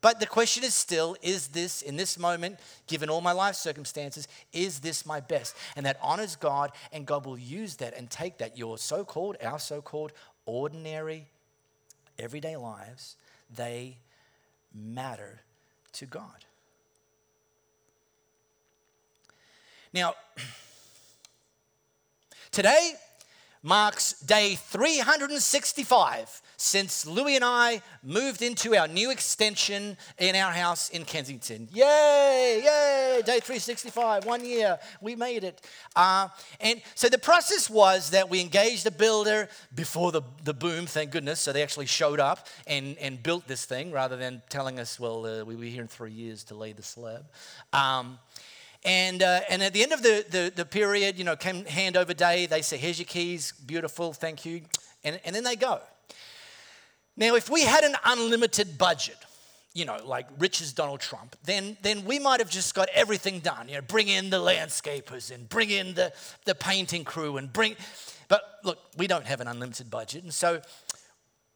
But 0.00 0.20
the 0.20 0.26
question 0.26 0.62
is 0.62 0.74
still 0.74 1.16
is 1.22 1.48
this, 1.48 1.82
in 1.82 1.96
this 1.96 2.18
moment, 2.18 2.60
given 2.86 3.10
all 3.10 3.20
my 3.20 3.32
life 3.32 3.56
circumstances, 3.56 4.28
is 4.52 4.80
this 4.80 5.04
my 5.04 5.20
best? 5.20 5.56
And 5.76 5.84
that 5.86 5.98
honors 6.00 6.36
God, 6.36 6.70
and 6.92 7.06
God 7.06 7.26
will 7.26 7.38
use 7.38 7.76
that 7.76 7.96
and 7.96 8.08
take 8.08 8.38
that, 8.38 8.56
your 8.56 8.78
so 8.78 9.04
called, 9.04 9.36
our 9.42 9.58
so 9.58 9.82
called 9.82 10.12
ordinary, 10.46 11.26
everyday 12.18 12.56
lives, 12.56 13.16
they 13.54 13.96
matter 14.74 15.40
to 15.94 16.06
God. 16.06 16.44
Now, 19.92 20.14
today 22.52 22.92
marks 23.62 24.12
day 24.20 24.54
365 24.56 26.42
since 26.58 27.06
Louis 27.06 27.36
and 27.36 27.44
I 27.44 27.80
moved 28.02 28.42
into 28.42 28.74
our 28.74 28.88
new 28.88 29.12
extension 29.12 29.96
in 30.18 30.34
our 30.34 30.50
house 30.50 30.90
in 30.90 31.04
Kensington. 31.04 31.68
Yay, 31.72 32.60
yay, 32.64 33.22
day 33.24 33.38
365, 33.38 34.26
one 34.26 34.44
year, 34.44 34.76
we 35.00 35.14
made 35.14 35.44
it. 35.44 35.64
Uh, 35.94 36.28
and 36.60 36.82
so 36.96 37.08
the 37.08 37.18
process 37.18 37.70
was 37.70 38.10
that 38.10 38.28
we 38.28 38.40
engaged 38.40 38.86
a 38.86 38.90
builder 38.90 39.48
before 39.72 40.10
the, 40.10 40.22
the 40.42 40.52
boom, 40.52 40.86
thank 40.86 41.12
goodness. 41.12 41.38
So 41.38 41.52
they 41.52 41.62
actually 41.62 41.86
showed 41.86 42.18
up 42.18 42.48
and, 42.66 42.98
and 42.98 43.22
built 43.22 43.46
this 43.46 43.64
thing 43.64 43.92
rather 43.92 44.16
than 44.16 44.42
telling 44.48 44.80
us, 44.80 44.98
well, 44.98 45.26
uh, 45.26 45.44
we 45.44 45.54
were 45.54 45.62
here 45.62 45.82
in 45.82 45.88
three 45.88 46.10
years 46.12 46.42
to 46.44 46.56
lay 46.56 46.72
the 46.72 46.82
slab. 46.82 47.24
Um, 47.72 48.18
and, 48.84 49.22
uh, 49.22 49.40
and 49.50 49.62
at 49.62 49.72
the 49.72 49.82
end 49.82 49.92
of 49.92 50.02
the, 50.02 50.24
the, 50.30 50.52
the, 50.54 50.64
period, 50.64 51.18
you 51.18 51.24
know, 51.24 51.36
came 51.36 51.64
handover 51.64 52.16
day, 52.16 52.46
they 52.46 52.62
say, 52.62 52.76
here's 52.76 52.98
your 52.98 53.06
keys, 53.06 53.52
beautiful, 53.52 54.12
thank 54.12 54.44
you. 54.44 54.62
And, 55.04 55.20
and 55.24 55.34
then 55.34 55.44
they 55.44 55.56
go. 55.56 55.80
Now, 57.16 57.34
if 57.34 57.50
we 57.50 57.62
had 57.62 57.82
an 57.82 57.96
unlimited 58.04 58.78
budget, 58.78 59.16
you 59.74 59.84
know, 59.84 59.98
like 60.04 60.26
rich 60.38 60.60
as 60.60 60.72
Donald 60.72 61.00
Trump, 61.00 61.36
then, 61.44 61.76
then 61.82 62.04
we 62.04 62.18
might 62.18 62.40
have 62.40 62.50
just 62.50 62.74
got 62.74 62.88
everything 62.94 63.40
done. 63.40 63.68
You 63.68 63.76
know, 63.76 63.82
bring 63.82 64.08
in 64.08 64.30
the 64.30 64.38
landscapers 64.38 65.32
and 65.32 65.48
bring 65.48 65.70
in 65.70 65.94
the, 65.94 66.12
the 66.44 66.54
painting 66.54 67.04
crew 67.04 67.36
and 67.36 67.52
bring. 67.52 67.76
But 68.28 68.42
look, 68.64 68.78
we 68.96 69.06
don't 69.06 69.26
have 69.26 69.40
an 69.40 69.48
unlimited 69.48 69.90
budget. 69.90 70.22
And 70.22 70.32
so 70.32 70.62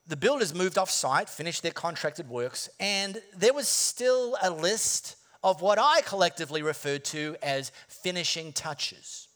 the 0.06 0.16
builders 0.16 0.52
moved 0.54 0.78
off 0.78 0.90
site, 0.90 1.28
finished 1.28 1.62
their 1.62 1.72
contracted 1.72 2.28
works, 2.28 2.68
and 2.80 3.22
there 3.36 3.52
was 3.52 3.68
still 3.68 4.36
a 4.42 4.50
list 4.50 5.16
of 5.42 5.60
what 5.60 5.78
I 5.78 6.00
collectively 6.02 6.62
referred 6.62 7.04
to 7.06 7.36
as 7.42 7.72
finishing 7.88 8.52
touches. 8.52 9.28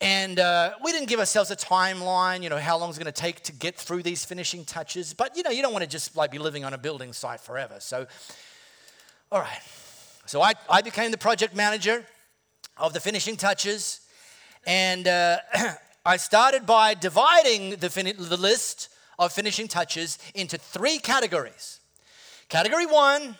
And 0.00 0.40
uh, 0.40 0.72
we 0.82 0.90
didn't 0.90 1.08
give 1.08 1.20
ourselves 1.20 1.52
a 1.52 1.56
timeline, 1.56 2.42
you 2.42 2.48
know, 2.48 2.58
how 2.58 2.76
long 2.76 2.88
it's 2.88 2.98
going 2.98 3.06
to 3.06 3.12
take 3.12 3.42
to 3.44 3.52
get 3.52 3.76
through 3.76 4.02
these 4.02 4.24
finishing 4.24 4.64
touches. 4.64 5.14
But, 5.14 5.36
you 5.36 5.44
know, 5.44 5.50
you 5.50 5.62
don't 5.62 5.72
want 5.72 5.84
to 5.84 5.88
just 5.88 6.16
like 6.16 6.32
be 6.32 6.38
living 6.38 6.64
on 6.64 6.74
a 6.74 6.78
building 6.78 7.12
site 7.12 7.40
forever. 7.40 7.76
So, 7.78 8.06
all 9.30 9.38
right. 9.38 9.62
So 10.26 10.42
I, 10.42 10.54
I 10.68 10.82
became 10.82 11.12
the 11.12 11.18
project 11.18 11.54
manager 11.54 12.04
of 12.76 12.92
the 12.92 13.00
finishing 13.00 13.36
touches. 13.36 14.00
And 14.66 15.06
uh, 15.06 15.38
I 16.04 16.16
started 16.16 16.66
by 16.66 16.94
dividing 16.94 17.76
the, 17.76 17.88
fin- 17.88 18.16
the 18.18 18.36
list 18.36 18.88
of 19.20 19.32
finishing 19.32 19.68
touches 19.68 20.18
into 20.34 20.58
three 20.58 20.98
categories. 20.98 21.78
Category 22.48 22.86
one 22.86 23.36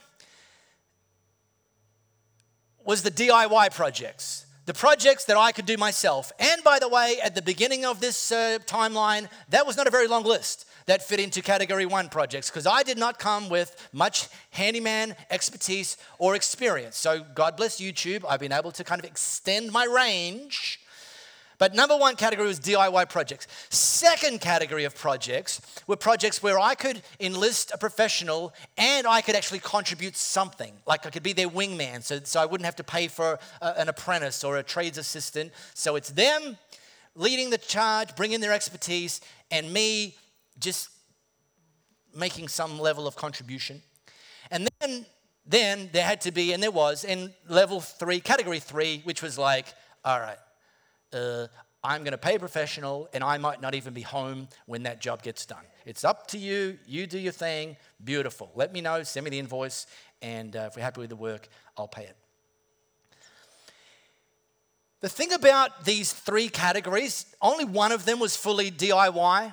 was 2.84 3.02
the 3.02 3.10
DIY 3.10 3.74
projects 3.74 4.46
the 4.64 4.74
projects 4.74 5.24
that 5.24 5.36
I 5.36 5.50
could 5.52 5.66
do 5.66 5.76
myself. 5.76 6.30
And 6.38 6.62
by 6.62 6.78
the 6.78 6.88
way, 6.88 7.18
at 7.22 7.34
the 7.34 7.42
beginning 7.42 7.84
of 7.84 8.00
this 8.00 8.30
uh, 8.30 8.58
timeline, 8.64 9.28
that 9.48 9.66
was 9.66 9.76
not 9.76 9.86
a 9.86 9.90
very 9.90 10.06
long 10.06 10.22
list 10.22 10.66
that 10.86 11.02
fit 11.02 11.20
into 11.20 11.42
category 11.42 11.86
one 11.86 12.08
projects 12.08 12.48
because 12.48 12.66
I 12.66 12.82
did 12.82 12.98
not 12.98 13.18
come 13.18 13.48
with 13.48 13.88
much 13.92 14.28
handyman 14.50 15.16
expertise 15.30 15.96
or 16.18 16.34
experience. 16.34 16.96
So, 16.96 17.24
God 17.34 17.56
bless 17.56 17.80
YouTube, 17.80 18.24
I've 18.28 18.40
been 18.40 18.52
able 18.52 18.72
to 18.72 18.84
kind 18.84 19.00
of 19.00 19.04
extend 19.04 19.72
my 19.72 19.84
range 19.84 20.80
but 21.62 21.76
number 21.76 21.96
one 21.96 22.16
category 22.16 22.48
was 22.48 22.58
DIY 22.58 23.08
projects. 23.08 23.46
Second 23.70 24.40
category 24.40 24.82
of 24.82 24.96
projects 24.96 25.60
were 25.86 25.94
projects 25.94 26.42
where 26.42 26.58
I 26.58 26.74
could 26.74 27.02
enlist 27.20 27.70
a 27.72 27.78
professional 27.78 28.52
and 28.76 29.06
I 29.06 29.20
could 29.20 29.36
actually 29.36 29.60
contribute 29.60 30.16
something. 30.16 30.72
Like 30.88 31.06
I 31.06 31.10
could 31.10 31.22
be 31.22 31.32
their 31.32 31.48
wingman, 31.48 32.02
so, 32.02 32.18
so 32.24 32.40
I 32.40 32.46
wouldn't 32.46 32.64
have 32.64 32.74
to 32.74 32.82
pay 32.82 33.06
for 33.06 33.38
a, 33.60 33.78
an 33.78 33.88
apprentice 33.88 34.42
or 34.42 34.56
a 34.56 34.64
trades 34.64 34.98
assistant. 34.98 35.52
So 35.72 35.94
it's 35.94 36.10
them 36.10 36.58
leading 37.14 37.50
the 37.50 37.58
charge, 37.58 38.16
bringing 38.16 38.40
their 38.40 38.52
expertise, 38.52 39.20
and 39.52 39.72
me 39.72 40.16
just 40.58 40.88
making 42.12 42.48
some 42.48 42.80
level 42.80 43.06
of 43.06 43.14
contribution. 43.14 43.82
And 44.50 44.68
then, 44.80 45.06
then 45.46 45.90
there 45.92 46.04
had 46.04 46.22
to 46.22 46.32
be, 46.32 46.54
and 46.54 46.60
there 46.60 46.72
was, 46.72 47.04
in 47.04 47.32
level 47.48 47.80
three, 47.80 48.18
category 48.18 48.58
three, 48.58 49.02
which 49.04 49.22
was 49.22 49.38
like, 49.38 49.66
all 50.04 50.18
right, 50.18 50.38
uh, 51.12 51.46
I'm 51.84 52.02
going 52.02 52.12
to 52.12 52.18
pay 52.18 52.36
a 52.36 52.38
professional 52.38 53.08
and 53.12 53.24
I 53.24 53.38
might 53.38 53.60
not 53.60 53.74
even 53.74 53.92
be 53.92 54.02
home 54.02 54.48
when 54.66 54.84
that 54.84 55.00
job 55.00 55.22
gets 55.22 55.44
done. 55.46 55.64
It's 55.84 56.04
up 56.04 56.28
to 56.28 56.38
you. 56.38 56.78
You 56.86 57.06
do 57.06 57.18
your 57.18 57.32
thing. 57.32 57.76
Beautiful. 58.02 58.50
Let 58.54 58.72
me 58.72 58.80
know. 58.80 59.02
Send 59.02 59.24
me 59.24 59.30
the 59.30 59.38
invoice. 59.38 59.86
And 60.20 60.54
uh, 60.54 60.68
if 60.70 60.76
we're 60.76 60.82
happy 60.82 61.00
with 61.00 61.10
the 61.10 61.16
work, 61.16 61.48
I'll 61.76 61.88
pay 61.88 62.04
it. 62.04 62.16
The 65.00 65.08
thing 65.08 65.32
about 65.32 65.84
these 65.84 66.12
three 66.12 66.48
categories, 66.48 67.26
only 67.42 67.64
one 67.64 67.90
of 67.90 68.04
them 68.04 68.20
was 68.20 68.36
fully 68.36 68.70
DIY. 68.70 69.52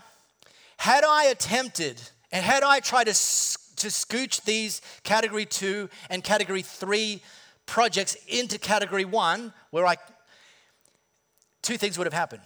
Had 0.77 1.03
I 1.03 1.25
attempted 1.25 1.99
and 2.31 2.45
had 2.45 2.61
I 2.61 2.79
tried 2.81 3.05
to, 3.05 3.13
to 3.13 3.87
scooch 3.87 4.43
these 4.43 4.83
category 5.03 5.45
two 5.45 5.89
and 6.11 6.23
category 6.23 6.61
three 6.61 7.23
projects 7.65 8.15
into 8.27 8.59
category 8.59 9.05
one, 9.05 9.51
where 9.71 9.87
I 9.87 9.97
two 11.61 11.77
things 11.77 11.97
would 11.97 12.07
have 12.07 12.13
happened. 12.13 12.41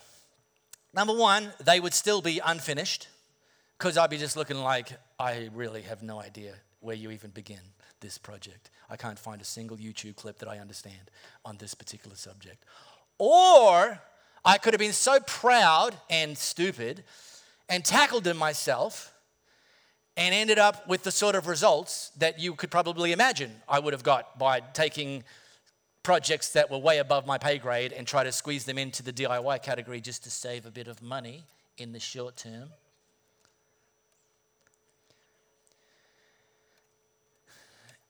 Number 0.94 1.14
one, 1.14 1.52
they 1.64 1.80
would 1.80 1.94
still 1.94 2.22
be 2.22 2.40
unfinished 2.44 3.08
because 3.78 3.98
I'd 3.98 4.10
be 4.10 4.18
just 4.18 4.38
looking 4.38 4.58
like, 4.58 4.90
I 5.20 5.50
really 5.54 5.82
have 5.84 6.04
no 6.04 6.22
idea 6.22 6.54
where 6.80 6.96
you 6.96 7.12
even 7.12 7.32
begin 7.32 7.60
this 8.00 8.18
project. 8.18 8.70
I 8.90 8.98
can't 8.98 9.18
find 9.18 9.42
a 9.42 9.46
single 9.46 9.78
YouTube 9.78 10.16
clip 10.16 10.40
that 10.40 10.50
I 10.50 10.60
understand 10.60 11.10
on 11.44 11.58
this 11.58 11.74
particular 11.74 12.16
subject. 12.16 12.64
Or 13.18 14.00
I 14.46 14.58
could 14.58 14.74
have 14.74 14.80
been 14.80 14.94
so 14.94 15.20
proud 15.22 15.96
and 16.10 16.38
stupid 16.38 17.04
and 17.70 17.84
tackled 17.84 18.26
them 18.26 18.38
myself 18.38 19.14
and 20.16 20.36
ended 20.36 20.60
up 20.60 20.88
with 20.88 21.04
the 21.04 21.12
sort 21.12 21.36
of 21.36 21.48
results 21.48 22.12
that 22.18 22.40
you 22.40 22.54
could 22.56 22.70
probably 22.70 23.14
imagine 23.14 23.52
I 23.68 23.80
would 23.80 23.94
have 23.94 24.04
got 24.04 24.38
by 24.38 24.60
taking 24.60 25.24
projects 26.04 26.50
that 26.50 26.70
were 26.70 26.78
way 26.78 26.98
above 26.98 27.26
my 27.26 27.38
pay 27.38 27.58
grade 27.58 27.94
and 27.94 28.06
try 28.06 28.24
to 28.24 28.32
squeeze 28.32 28.66
them 28.66 28.78
into 28.78 29.02
the 29.02 29.14
DIY 29.14 29.64
category 29.64 30.02
just 30.02 30.24
to 30.26 30.30
save 30.30 30.66
a 30.66 30.72
bit 30.72 30.90
of 30.90 31.02
money 31.02 31.44
in 31.78 31.94
the 31.94 32.00
short 32.00 32.36
term. 32.36 32.70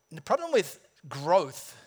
And 0.09 0.17
the 0.17 0.21
problem 0.21 0.51
with 0.51 0.79
growth 1.07 1.77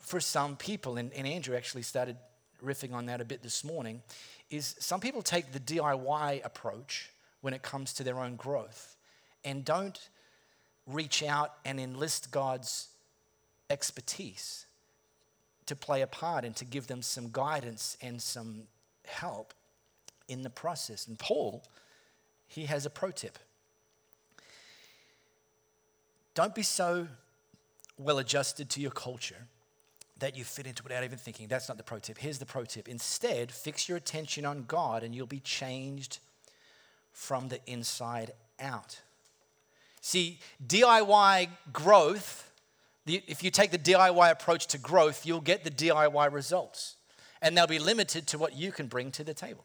for 0.00 0.20
some 0.20 0.56
people, 0.56 0.96
and, 0.96 1.12
and 1.14 1.26
Andrew 1.26 1.56
actually 1.56 1.82
started 1.82 2.16
riffing 2.64 2.92
on 2.92 3.06
that 3.06 3.20
a 3.20 3.24
bit 3.24 3.42
this 3.42 3.64
morning, 3.64 4.02
is 4.50 4.74
some 4.78 5.00
people 5.00 5.22
take 5.22 5.52
the 5.52 5.60
DIY 5.60 6.44
approach 6.44 7.10
when 7.40 7.54
it 7.54 7.62
comes 7.62 7.92
to 7.94 8.04
their 8.04 8.18
own 8.18 8.36
growth 8.36 8.96
and 9.44 9.64
don't 9.64 10.08
reach 10.86 11.22
out 11.22 11.54
and 11.64 11.78
enlist 11.78 12.30
God's 12.30 12.88
expertise 13.70 14.66
to 15.66 15.76
play 15.76 16.02
a 16.02 16.06
part 16.06 16.44
and 16.44 16.54
to 16.56 16.64
give 16.64 16.86
them 16.86 17.02
some 17.02 17.30
guidance 17.30 17.96
and 18.00 18.20
some 18.20 18.62
help 19.06 19.54
in 20.28 20.42
the 20.42 20.50
process. 20.50 21.06
And 21.06 21.18
Paul, 21.18 21.62
he 22.46 22.66
has 22.66 22.86
a 22.86 22.90
pro 22.90 23.10
tip. 23.10 23.38
Don't 26.34 26.54
be 26.54 26.62
so 26.62 27.08
well 27.98 28.18
adjusted 28.18 28.70
to 28.70 28.80
your 28.80 28.90
culture 28.90 29.46
that 30.18 30.36
you 30.36 30.44
fit 30.44 30.66
into 30.66 30.82
without 30.82 31.04
even 31.04 31.18
thinking. 31.18 31.48
That's 31.48 31.68
not 31.68 31.76
the 31.76 31.82
pro 31.82 31.98
tip. 31.98 32.16
Here's 32.18 32.38
the 32.38 32.46
pro 32.46 32.64
tip. 32.64 32.88
Instead, 32.88 33.50
fix 33.50 33.88
your 33.88 33.98
attention 33.98 34.44
on 34.44 34.64
God 34.66 35.02
and 35.02 35.14
you'll 35.14 35.26
be 35.26 35.40
changed 35.40 36.20
from 37.12 37.48
the 37.48 37.60
inside 37.66 38.32
out. 38.60 39.00
See, 40.00 40.38
DIY 40.66 41.48
growth, 41.72 42.51
if 43.06 43.42
you 43.42 43.50
take 43.50 43.70
the 43.70 43.78
DIY 43.78 44.30
approach 44.30 44.66
to 44.68 44.78
growth, 44.78 45.26
you'll 45.26 45.40
get 45.40 45.64
the 45.64 45.70
DIY 45.70 46.32
results. 46.32 46.96
And 47.40 47.56
they'll 47.56 47.66
be 47.66 47.80
limited 47.80 48.26
to 48.28 48.38
what 48.38 48.54
you 48.54 48.70
can 48.70 48.86
bring 48.86 49.10
to 49.12 49.24
the 49.24 49.34
table. 49.34 49.64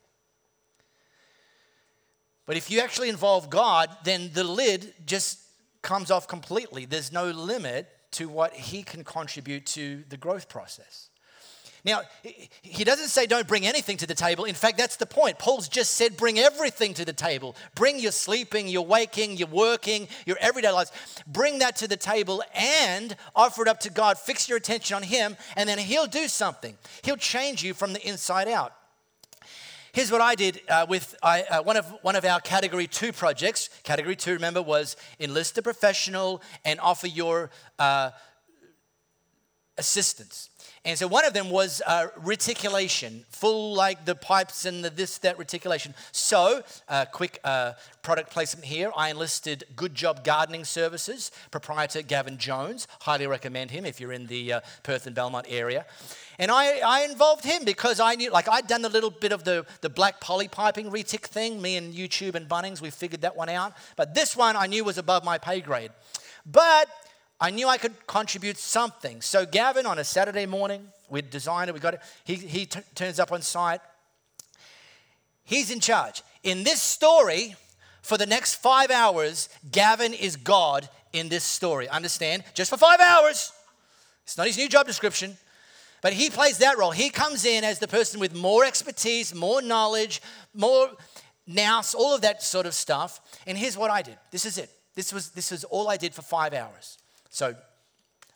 But 2.47 2.57
if 2.57 2.71
you 2.71 2.79
actually 2.79 3.09
involve 3.09 3.49
God, 3.49 3.95
then 4.03 4.31
the 4.33 4.43
lid 4.43 4.93
just 5.05 5.39
comes 5.81 6.09
off 6.09 6.27
completely. 6.27 6.85
There's 6.85 7.11
no 7.11 7.29
limit 7.29 7.89
to 8.11 8.29
what 8.29 8.53
He 8.53 8.83
can 8.83 9.03
contribute 9.03 9.65
to 9.67 10.03
the 10.09 10.17
growth 10.17 10.49
process. 10.49 11.09
Now, 11.87 12.01
he 12.61 12.83
doesn't 12.83 13.07
say 13.07 13.27
don't 13.27 13.47
bring 13.47 13.65
anything 13.65 13.95
to 13.97 14.05
the 14.05 14.13
table. 14.13 14.43
In 14.43 14.55
fact, 14.55 14.77
that's 14.77 14.97
the 14.97 15.05
point. 15.05 15.39
Paul's 15.39 15.69
just 15.69 15.93
said 15.93 16.17
bring 16.17 16.37
everything 16.37 16.93
to 16.95 17.05
the 17.05 17.13
table. 17.13 17.55
Bring 17.75 17.97
your 17.97 18.11
sleeping, 18.11 18.67
your 18.67 18.85
waking, 18.85 19.37
your 19.37 19.47
working, 19.47 20.09
your 20.25 20.35
everyday 20.41 20.69
lives. 20.69 20.91
Bring 21.25 21.59
that 21.59 21.77
to 21.77 21.87
the 21.87 21.95
table 21.95 22.43
and 22.53 23.15
offer 23.33 23.61
it 23.61 23.69
up 23.69 23.79
to 23.79 23.89
God. 23.89 24.17
Fix 24.17 24.49
your 24.49 24.57
attention 24.57 24.97
on 24.97 25.03
Him, 25.03 25.37
and 25.55 25.69
then 25.69 25.77
He'll 25.77 26.07
do 26.07 26.27
something. 26.27 26.75
He'll 27.03 27.15
change 27.15 27.63
you 27.63 27.73
from 27.73 27.93
the 27.93 28.05
inside 28.05 28.49
out. 28.49 28.73
Here's 29.93 30.11
what 30.11 30.19
I 30.19 30.35
did 30.35 30.59
uh, 30.67 30.85
with 30.89 31.15
I, 31.23 31.43
uh, 31.43 31.63
one, 31.63 31.77
of, 31.77 31.85
one 32.01 32.17
of 32.17 32.25
our 32.25 32.41
category 32.41 32.87
two 32.87 33.13
projects. 33.13 33.69
Category 33.83 34.17
two, 34.17 34.33
remember, 34.33 34.61
was 34.61 34.97
enlist 35.21 35.57
a 35.57 35.61
professional 35.61 36.41
and 36.65 36.81
offer 36.81 37.07
your 37.07 37.49
uh, 37.79 38.11
assistance. 39.77 40.49
And 40.87 40.97
so 40.97 41.05
one 41.05 41.25
of 41.25 41.33
them 41.33 41.49
was 41.49 41.81
uh, 41.85 42.07
reticulation, 42.15 43.25
full 43.27 43.73
like 43.73 44.05
the 44.05 44.15
pipes 44.15 44.63
and 44.63 44.85
the 44.85 44.89
this, 44.89 45.17
that 45.17 45.37
reticulation. 45.37 45.93
So, 46.13 46.63
uh, 46.87 47.03
quick 47.11 47.41
uh, 47.43 47.73
product 48.03 48.31
placement 48.31 48.63
here. 48.63 48.93
I 48.95 49.09
enlisted 49.09 49.65
Good 49.75 49.93
Job 49.93 50.23
Gardening 50.23 50.63
Services, 50.63 51.29
proprietor 51.51 52.03
Gavin 52.03 52.37
Jones. 52.37 52.87
Highly 53.01 53.27
recommend 53.27 53.71
him 53.71 53.85
if 53.85 53.99
you're 53.99 54.13
in 54.13 54.27
the 54.27 54.53
uh, 54.53 54.59
Perth 54.83 55.07
and 55.07 55.13
Belmont 55.13 55.47
area. 55.49 55.85
And 56.39 56.49
I, 56.49 56.79
I 56.79 57.03
involved 57.03 57.43
him 57.43 57.65
because 57.65 57.99
I 57.99 58.15
knew, 58.15 58.31
like, 58.31 58.47
I'd 58.47 58.67
done 58.67 58.85
a 58.85 58.89
little 58.89 59.11
bit 59.11 59.33
of 59.33 59.43
the, 59.43 59.65
the 59.81 59.89
black 59.89 60.21
poly 60.21 60.47
piping 60.47 60.89
retic 60.89 61.25
thing. 61.25 61.61
Me 61.61 61.75
and 61.75 61.93
YouTube 61.93 62.35
and 62.35 62.47
Bunnings, 62.47 62.79
we 62.79 62.91
figured 62.91 63.23
that 63.23 63.35
one 63.35 63.49
out. 63.49 63.73
But 63.97 64.15
this 64.15 64.37
one 64.37 64.55
I 64.55 64.67
knew 64.67 64.85
was 64.85 64.97
above 64.97 65.25
my 65.25 65.37
pay 65.37 65.59
grade. 65.59 65.91
But 66.45 66.87
I 67.39 67.51
knew 67.51 67.67
I 67.67 67.77
could 67.77 68.07
contribute 68.07 68.57
something. 68.57 69.21
So 69.21 69.45
Gavin, 69.45 69.85
on 69.85 69.99
a 69.99 70.03
Saturday 70.03 70.45
morning, 70.45 70.87
we'd 71.09 71.29
designed 71.29 71.69
it, 71.69 71.73
we 71.73 71.79
got 71.79 71.93
it. 71.95 72.01
He, 72.23 72.35
he 72.35 72.65
t- 72.65 72.79
turns 72.95 73.19
up 73.19 73.31
on 73.31 73.41
site. 73.41 73.81
He's 75.43 75.71
in 75.71 75.79
charge. 75.79 76.23
In 76.43 76.63
this 76.63 76.81
story, 76.81 77.55
for 78.01 78.17
the 78.17 78.25
next 78.25 78.55
five 78.55 78.89
hours, 78.89 79.49
Gavin 79.71 80.13
is 80.13 80.35
God 80.35 80.89
in 81.13 81.29
this 81.29 81.43
story. 81.43 81.87
Understand? 81.87 82.43
Just 82.53 82.69
for 82.69 82.77
five 82.77 82.99
hours. 82.99 83.51
It's 84.23 84.37
not 84.37 84.47
his 84.47 84.57
new 84.57 84.67
job 84.67 84.87
description. 84.87 85.37
But 86.01 86.13
he 86.13 86.29
plays 86.29 86.59
that 86.59 86.77
role. 86.77 86.91
He 86.91 87.09
comes 87.09 87.45
in 87.45 87.63
as 87.63 87.79
the 87.79 87.87
person 87.87 88.19
with 88.19 88.35
more 88.35 88.65
expertise, 88.65 89.33
more 89.33 89.61
knowledge, 89.61 90.21
more 90.53 90.89
nous, 91.47 91.95
all 91.95 92.13
of 92.13 92.21
that 92.21 92.43
sort 92.43 92.65
of 92.65 92.73
stuff. 92.73 93.21
And 93.45 93.57
here's 93.57 93.77
what 93.77 93.89
I 93.89 94.01
did. 94.01 94.17
This 94.31 94.45
is 94.45 94.57
it. 94.57 94.69
This 94.95 95.13
was, 95.13 95.31
this 95.31 95.51
was 95.51 95.63
all 95.63 95.89
I 95.89 95.97
did 95.97 96.13
for 96.13 96.21
five 96.21 96.53
hours. 96.53 96.97
So, 97.29 97.55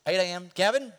8 0.07 0.17
a.m., 0.17 0.49
Gavin, 0.55 0.93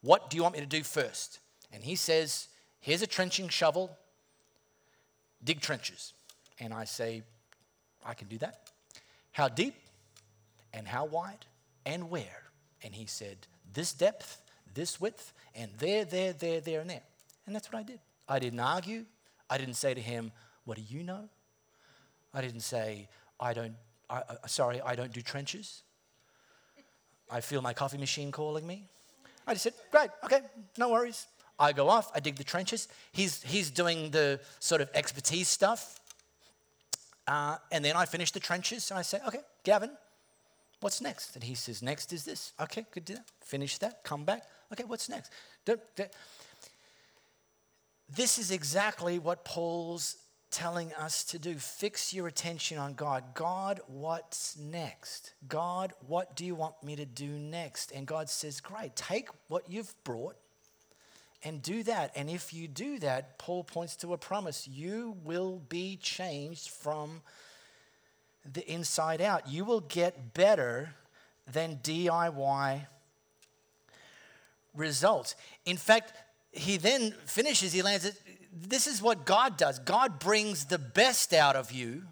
what 0.00 0.30
do 0.30 0.36
you 0.36 0.42
want 0.42 0.54
me 0.54 0.60
to 0.60 0.66
do 0.66 0.82
first? 0.82 1.40
And 1.72 1.82
he 1.82 1.96
says, 1.96 2.48
Here's 2.80 3.02
a 3.02 3.06
trenching 3.06 3.48
shovel, 3.48 3.96
dig 5.42 5.60
trenches. 5.60 6.12
And 6.60 6.72
I 6.72 6.84
say, 6.84 7.22
I 8.04 8.14
can 8.14 8.28
do 8.28 8.38
that. 8.38 8.70
How 9.32 9.48
deep 9.48 9.74
and 10.72 10.86
how 10.86 11.04
wide 11.04 11.44
and 11.84 12.10
where? 12.10 12.44
And 12.82 12.94
he 12.94 13.06
said, 13.06 13.36
This 13.72 13.92
depth, 13.92 14.40
this 14.72 15.00
width, 15.00 15.32
and 15.54 15.70
there, 15.78 16.04
there, 16.04 16.32
there, 16.32 16.60
there, 16.60 16.80
and 16.80 16.88
there. 16.88 17.02
And 17.46 17.54
that's 17.54 17.70
what 17.70 17.78
I 17.78 17.82
did. 17.82 18.00
I 18.28 18.38
didn't 18.38 18.60
argue. 18.60 19.04
I 19.50 19.58
didn't 19.58 19.74
say 19.74 19.94
to 19.94 20.00
him, 20.00 20.32
What 20.64 20.76
do 20.76 20.82
you 20.88 21.02
know? 21.02 21.28
I 22.32 22.40
didn't 22.40 22.60
say, 22.60 23.08
I 23.40 23.52
don't, 23.54 23.74
I, 24.08 24.18
uh, 24.18 24.46
sorry, 24.46 24.80
I 24.80 24.94
don't 24.94 25.12
do 25.12 25.22
trenches. 25.22 25.82
I 27.30 27.40
feel 27.40 27.62
my 27.62 27.72
coffee 27.72 27.98
machine 27.98 28.30
calling 28.32 28.66
me. 28.66 28.84
I 29.46 29.52
just 29.52 29.64
said, 29.64 29.74
great, 29.90 30.10
okay, 30.24 30.40
no 30.78 30.90
worries. 30.90 31.26
I 31.58 31.72
go 31.72 31.88
off, 31.88 32.10
I 32.14 32.20
dig 32.20 32.36
the 32.36 32.44
trenches. 32.44 32.88
He's, 33.12 33.42
he's 33.42 33.70
doing 33.70 34.10
the 34.10 34.40
sort 34.60 34.80
of 34.80 34.90
expertise 34.94 35.48
stuff. 35.48 36.00
Uh, 37.26 37.56
and 37.72 37.84
then 37.84 37.96
I 37.96 38.04
finish 38.04 38.30
the 38.30 38.40
trenches 38.40 38.90
and 38.90 38.98
I 38.98 39.02
say, 39.02 39.18
okay, 39.26 39.40
Gavin, 39.64 39.90
what's 40.80 41.00
next? 41.00 41.34
And 41.34 41.42
he 41.42 41.54
says, 41.54 41.82
next 41.82 42.12
is 42.12 42.24
this. 42.24 42.52
Okay, 42.60 42.84
good 42.92 43.04
do 43.04 43.14
that. 43.14 43.24
Finish 43.40 43.78
that, 43.78 44.04
come 44.04 44.24
back. 44.24 44.42
Okay, 44.72 44.84
what's 44.84 45.08
next? 45.08 45.32
This 48.14 48.38
is 48.38 48.50
exactly 48.50 49.18
what 49.18 49.44
Paul's 49.44 50.16
telling 50.56 50.90
us 50.94 51.22
to 51.22 51.38
do. 51.38 51.54
Fix 51.56 52.14
your 52.14 52.28
attention 52.28 52.78
on 52.78 52.94
God. 52.94 53.22
God, 53.34 53.78
what's 53.88 54.56
next? 54.56 55.34
God, 55.46 55.92
what 56.06 56.34
do 56.34 56.46
you 56.46 56.54
want 56.54 56.82
me 56.82 56.96
to 56.96 57.04
do 57.04 57.28
next? 57.28 57.92
And 57.92 58.06
God 58.06 58.30
says, 58.30 58.62
Great, 58.62 58.96
take 58.96 59.28
what 59.48 59.68
you've 59.68 59.94
brought 60.02 60.36
and 61.44 61.60
do 61.60 61.82
that. 61.82 62.10
And 62.16 62.30
if 62.30 62.54
you 62.54 62.68
do 62.68 62.98
that, 63.00 63.38
Paul 63.38 63.64
points 63.64 63.96
to 63.96 64.14
a 64.14 64.16
promise 64.16 64.66
you 64.66 65.18
will 65.24 65.60
be 65.68 65.98
changed 65.98 66.70
from 66.70 67.20
the 68.50 68.66
inside 68.66 69.20
out. 69.20 69.46
You 69.46 69.66
will 69.66 69.80
get 69.80 70.32
better 70.32 70.94
than 71.52 71.80
DIY 71.82 72.86
results. 74.74 75.34
In 75.66 75.76
fact, 75.76 76.14
he 76.50 76.78
then 76.78 77.12
finishes, 77.26 77.74
he 77.74 77.82
lands 77.82 78.06
it 78.06 78.14
this 78.56 78.86
is 78.86 79.02
what 79.02 79.26
God 79.26 79.58
does 79.58 79.78
God 79.78 80.18
brings 80.18 80.64
the 80.64 80.78
best 80.78 81.32
out 81.34 81.56
of 81.56 81.72
you. 81.72 82.04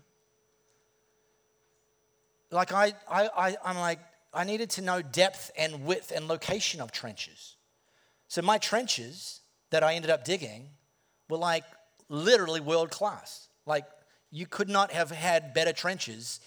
Like, 2.50 2.72
I, 2.72 2.92
I, 3.10 3.28
I, 3.36 3.56
I'm 3.64 3.78
like, 3.78 3.98
I 4.32 4.44
needed 4.44 4.70
to 4.70 4.82
know 4.82 5.02
depth 5.02 5.50
and 5.56 5.84
width 5.84 6.12
and 6.14 6.28
location 6.28 6.80
of 6.80 6.92
trenches. 6.92 7.56
So, 8.28 8.42
my 8.42 8.58
trenches 8.58 9.40
that 9.70 9.82
I 9.82 9.94
ended 9.94 10.10
up 10.10 10.24
digging 10.24 10.68
were 11.28 11.38
like 11.38 11.64
literally 12.08 12.60
world 12.60 12.90
class. 12.90 13.48
Like, 13.66 13.86
you 14.30 14.46
could 14.46 14.68
not 14.68 14.92
have 14.92 15.10
had 15.10 15.54
better 15.54 15.72
trenches 15.72 16.40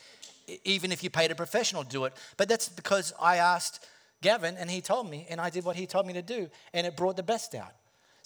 even 0.64 0.94
if 0.94 1.04
you 1.04 1.10
paid 1.10 1.32
a 1.32 1.36
professional 1.36 1.84
to 1.84 1.90
do 1.90 2.06
it. 2.06 2.14
But 2.38 2.48
that's 2.48 2.70
because 2.70 3.14
I 3.20 3.38
asked 3.38 3.86
Gavin 4.22 4.56
and 4.58 4.70
he 4.70 4.80
told 4.80 5.10
me, 5.10 5.26
and 5.30 5.42
I 5.42 5.50
did 5.50 5.66
what 5.66 5.76
he 5.76 5.88
told 5.88 6.08
me 6.08 6.14
to 6.14 6.22
do, 6.22 6.50
and 6.74 6.88
it 6.88 6.96
brought 6.96 7.18
the 7.18 7.24
best 7.24 7.54
out. 7.54 7.74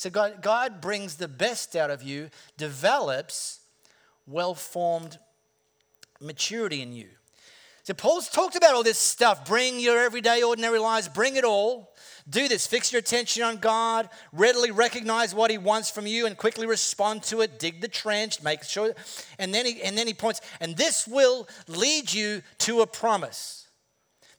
So 0.02 0.10
God, 0.10 0.42
God 0.42 0.82
brings 0.82 1.18
the 1.18 1.28
best 1.28 1.76
out 1.76 1.92
of 1.92 2.02
you, 2.02 2.32
develops 2.58 3.60
well 4.26 4.56
formed 4.56 5.20
maturity 6.20 6.82
in 6.82 6.92
you. 6.92 7.10
So 7.84 7.94
Paul's 7.94 8.28
talked 8.28 8.56
about 8.56 8.74
all 8.74 8.82
this 8.82 8.98
stuff. 8.98 9.46
Bring 9.46 9.80
your 9.80 10.00
everyday, 10.00 10.42
ordinary 10.42 10.80
lives, 10.80 11.08
bring 11.08 11.36
it 11.36 11.44
all. 11.44 11.94
Do 12.28 12.48
this. 12.48 12.66
Fix 12.66 12.92
your 12.92 12.98
attention 12.98 13.44
on 13.44 13.58
God. 13.58 14.10
Readily 14.34 14.72
recognize 14.72 15.36
what 15.36 15.52
He 15.52 15.60
wants 15.60 15.92
from 15.92 16.08
you 16.08 16.26
and 16.26 16.36
quickly 16.36 16.66
respond 16.66 17.22
to 17.24 17.42
it. 17.42 17.60
Dig 17.60 17.80
the 17.80 17.88
trench. 17.88 18.42
Make 18.42 18.64
sure. 18.64 18.96
And 19.38 19.54
then 19.54 19.68
he, 19.68 19.84
and 19.84 19.96
then 19.96 20.08
he 20.08 20.16
points, 20.16 20.42
and 20.60 20.76
this 20.76 21.08
will 21.08 21.48
lead 21.68 22.12
you 22.12 22.42
to 22.60 22.82
a 22.82 22.88
promise. 22.88 23.68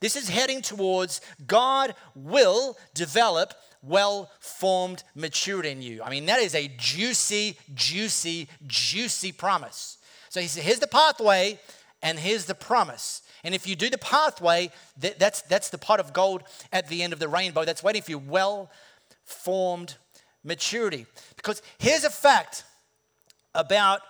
This 0.01 0.17
is 0.17 0.27
heading 0.27 0.61
towards 0.61 1.21
God 1.47 1.95
will 2.15 2.77
develop 2.93 3.53
well 3.83 4.31
formed 4.39 5.03
maturity 5.13 5.69
in 5.69 5.81
you. 5.81 6.01
I 6.01 6.09
mean, 6.09 6.25
that 6.27 6.39
is 6.39 6.55
a 6.55 6.71
juicy, 6.77 7.57
juicy, 7.75 8.47
juicy 8.65 9.31
promise. 9.31 9.97
So 10.29 10.39
he 10.39 10.47
said, 10.47 10.63
here's 10.63 10.79
the 10.79 10.87
pathway, 10.87 11.59
and 12.01 12.17
here's 12.17 12.45
the 12.45 12.55
promise. 12.55 13.21
And 13.43 13.53
if 13.53 13.67
you 13.67 13.75
do 13.75 13.89
the 13.89 13.97
pathway, 13.97 14.71
that's, 14.97 15.41
that's 15.43 15.69
the 15.69 15.77
pot 15.77 15.99
of 15.99 16.13
gold 16.13 16.43
at 16.71 16.87
the 16.87 17.03
end 17.03 17.13
of 17.13 17.19
the 17.19 17.27
rainbow 17.27 17.65
that's 17.65 17.83
waiting 17.83 18.01
for 18.01 18.11
you 18.11 18.17
well 18.17 18.71
formed 19.25 19.95
maturity. 20.43 21.05
Because 21.35 21.61
here's 21.77 22.03
a 22.03 22.09
fact 22.09 22.63
about 23.53 24.01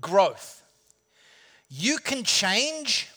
growth 0.00 0.62
you 1.74 1.96
can 1.96 2.22
change 2.22 3.08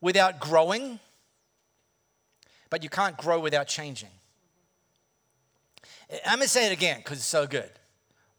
without 0.00 0.40
growing, 0.40 0.98
but 2.70 2.82
you 2.82 2.88
can't 2.88 3.18
grow 3.18 3.38
without 3.38 3.68
changing. 3.68 4.08
I'm 6.26 6.38
gonna 6.38 6.48
say 6.48 6.66
it 6.66 6.72
again 6.72 6.98
because 6.98 7.18
it's 7.18 7.26
so 7.26 7.46
good, 7.46 7.70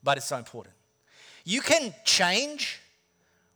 but 0.04 0.18
it's 0.18 0.26
so 0.26 0.38
important. 0.38 0.76
You 1.44 1.62
can 1.62 1.94
change 2.06 2.80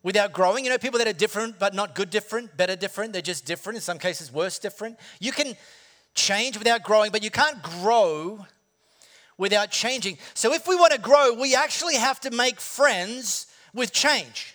without 0.03 0.33
growing. 0.33 0.63
You 0.63 0.69
know, 0.69 0.77
people 0.77 0.99
that 0.99 1.07
are 1.07 1.13
different, 1.13 1.59
but 1.59 1.73
not 1.73 1.95
good 1.95 2.09
different, 2.09 2.55
better 2.55 2.75
different, 2.75 3.13
they're 3.13 3.21
just 3.21 3.45
different, 3.45 3.75
in 3.75 3.81
some 3.81 3.99
cases, 3.99 4.31
worse 4.31 4.59
different. 4.59 4.97
You 5.19 5.31
can 5.31 5.55
change 6.13 6.57
without 6.57 6.83
growing, 6.83 7.11
but 7.11 7.23
you 7.23 7.31
can't 7.31 7.61
grow 7.61 8.45
without 9.37 9.69
changing. 9.69 10.17
So 10.33 10.53
if 10.53 10.67
we 10.67 10.75
want 10.75 10.93
to 10.93 10.99
grow, 10.99 11.33
we 11.33 11.55
actually 11.55 11.95
have 11.95 12.19
to 12.21 12.31
make 12.31 12.59
friends 12.59 13.47
with 13.73 13.91
change. 13.91 14.54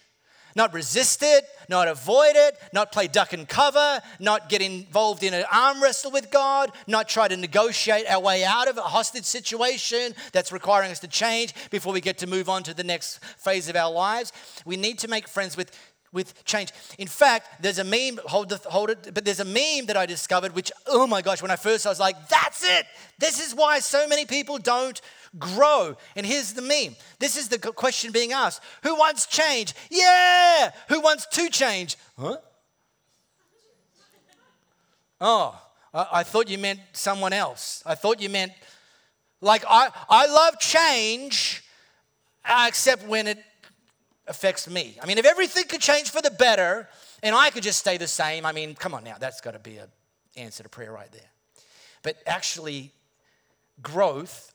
Not 0.56 0.74
resist 0.74 1.22
it, 1.22 1.44
not 1.68 1.88
avoid 1.88 2.32
it, 2.34 2.56
not 2.72 2.92
play 2.92 3.06
duck 3.06 3.32
and 3.32 3.48
cover, 3.48 4.00
not 4.18 4.48
get 4.48 4.62
involved 4.62 5.22
in 5.22 5.34
an 5.34 5.44
arm 5.52 5.82
wrestle 5.82 6.10
with 6.10 6.30
God, 6.30 6.72
not 6.86 7.08
try 7.08 7.28
to 7.28 7.36
negotiate 7.36 8.06
our 8.08 8.20
way 8.20 8.44
out 8.44 8.68
of 8.68 8.76
a 8.76 8.82
hostage 8.82 9.24
situation 9.24 10.14
that's 10.32 10.52
requiring 10.52 10.90
us 10.90 10.98
to 11.00 11.08
change 11.08 11.54
before 11.70 11.92
we 11.92 12.00
get 12.00 12.18
to 12.18 12.26
move 12.26 12.48
on 12.48 12.62
to 12.64 12.74
the 12.74 12.84
next 12.84 13.24
phase 13.38 13.68
of 13.68 13.76
our 13.76 13.90
lives. 13.90 14.32
We 14.64 14.76
need 14.76 14.98
to 15.00 15.08
make 15.08 15.28
friends 15.28 15.56
with 15.56 15.70
with 16.12 16.44
change. 16.44 16.72
In 16.98 17.06
fact, 17.06 17.62
there's 17.62 17.78
a 17.78 17.84
meme, 17.84 18.18
hold, 18.24 18.48
the, 18.48 18.56
hold 18.68 18.90
it, 18.90 19.14
but 19.14 19.24
there's 19.24 19.40
a 19.40 19.44
meme 19.44 19.86
that 19.86 19.96
I 19.96 20.06
discovered, 20.06 20.54
which, 20.54 20.72
oh 20.86 21.06
my 21.06 21.22
gosh, 21.22 21.40
when 21.40 21.50
I 21.50 21.56
first 21.56 21.86
I 21.86 21.90
was 21.90 22.00
like, 22.00 22.28
that's 22.28 22.64
it. 22.64 22.86
This 23.18 23.38
is 23.38 23.54
why 23.54 23.78
so 23.78 24.08
many 24.08 24.24
people 24.24 24.58
don't 24.58 25.00
grow. 25.38 25.96
And 26.16 26.26
here's 26.26 26.52
the 26.52 26.62
meme 26.62 26.96
this 27.18 27.36
is 27.36 27.48
the 27.48 27.58
question 27.58 28.12
being 28.12 28.32
asked 28.32 28.62
Who 28.82 28.96
wants 28.96 29.26
change? 29.26 29.74
Yeah! 29.90 30.70
Who 30.88 31.00
wants 31.00 31.26
to 31.26 31.48
change? 31.50 31.96
Huh? 32.18 32.36
Oh, 35.20 35.60
I, 35.92 36.06
I 36.12 36.22
thought 36.22 36.48
you 36.48 36.58
meant 36.58 36.80
someone 36.92 37.32
else. 37.32 37.82
I 37.84 37.94
thought 37.94 38.20
you 38.20 38.30
meant, 38.30 38.52
like, 39.40 39.64
I, 39.68 39.90
I 40.08 40.26
love 40.26 40.58
change, 40.58 41.62
uh, 42.44 42.64
except 42.66 43.06
when 43.06 43.26
it 43.26 43.38
affects 44.26 44.68
me. 44.68 44.96
I 45.02 45.06
mean, 45.06 45.18
if 45.18 45.26
everything 45.26 45.64
could 45.64 45.80
change 45.80 46.10
for 46.10 46.22
the 46.22 46.30
better 46.30 46.88
and 47.22 47.34
I 47.34 47.50
could 47.50 47.62
just 47.62 47.78
stay 47.78 47.98
the 47.98 48.06
same, 48.06 48.46
I 48.46 48.52
mean, 48.52 48.74
come 48.74 48.94
on 48.94 49.04
now, 49.04 49.16
that's 49.18 49.40
got 49.40 49.52
to 49.52 49.58
be 49.58 49.76
an 49.76 49.88
answer 50.36 50.62
to 50.62 50.68
prayer 50.68 50.92
right 50.92 51.10
there. 51.12 51.30
But 52.02 52.16
actually, 52.26 52.92
growth 53.82 54.54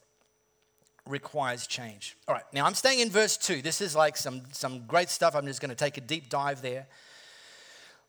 requires 1.08 1.68
change. 1.68 2.18
All 2.28 2.36
right, 2.36 2.44
now 2.54 2.66
I'm 2.66 2.74
staying 2.74 3.00
in 3.00 3.10
verse 3.10 3.38
2. 3.38 3.62
This 3.62 3.82
is 3.82 3.96
like 3.96 4.18
some, 4.18 4.42
some 4.52 4.86
great 4.88 5.10
stuff. 5.10 5.36
I'm 5.36 5.46
just 5.46 5.62
going 5.62 5.70
to 5.70 5.76
take 5.76 5.98
a 5.98 6.02
deep 6.02 6.30
dive 6.30 6.62
there. 6.62 6.88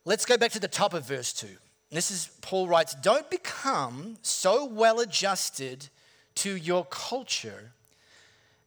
Let's 0.05 0.25
go 0.25 0.37
back 0.37 0.53
to 0.53 0.61
the 0.61 0.69
top 0.69 0.95
of 0.95 1.05
verse 1.05 1.33
2. 1.33 1.49
This 1.91 2.11
is 2.11 2.31
Paul 2.41 2.69
writes, 2.69 2.95
Don't 2.95 3.29
become 3.31 4.17
so 4.23 4.65
well 4.65 5.01
adjusted 5.01 5.89
to 6.37 6.57
your 6.57 6.85
culture 6.87 7.73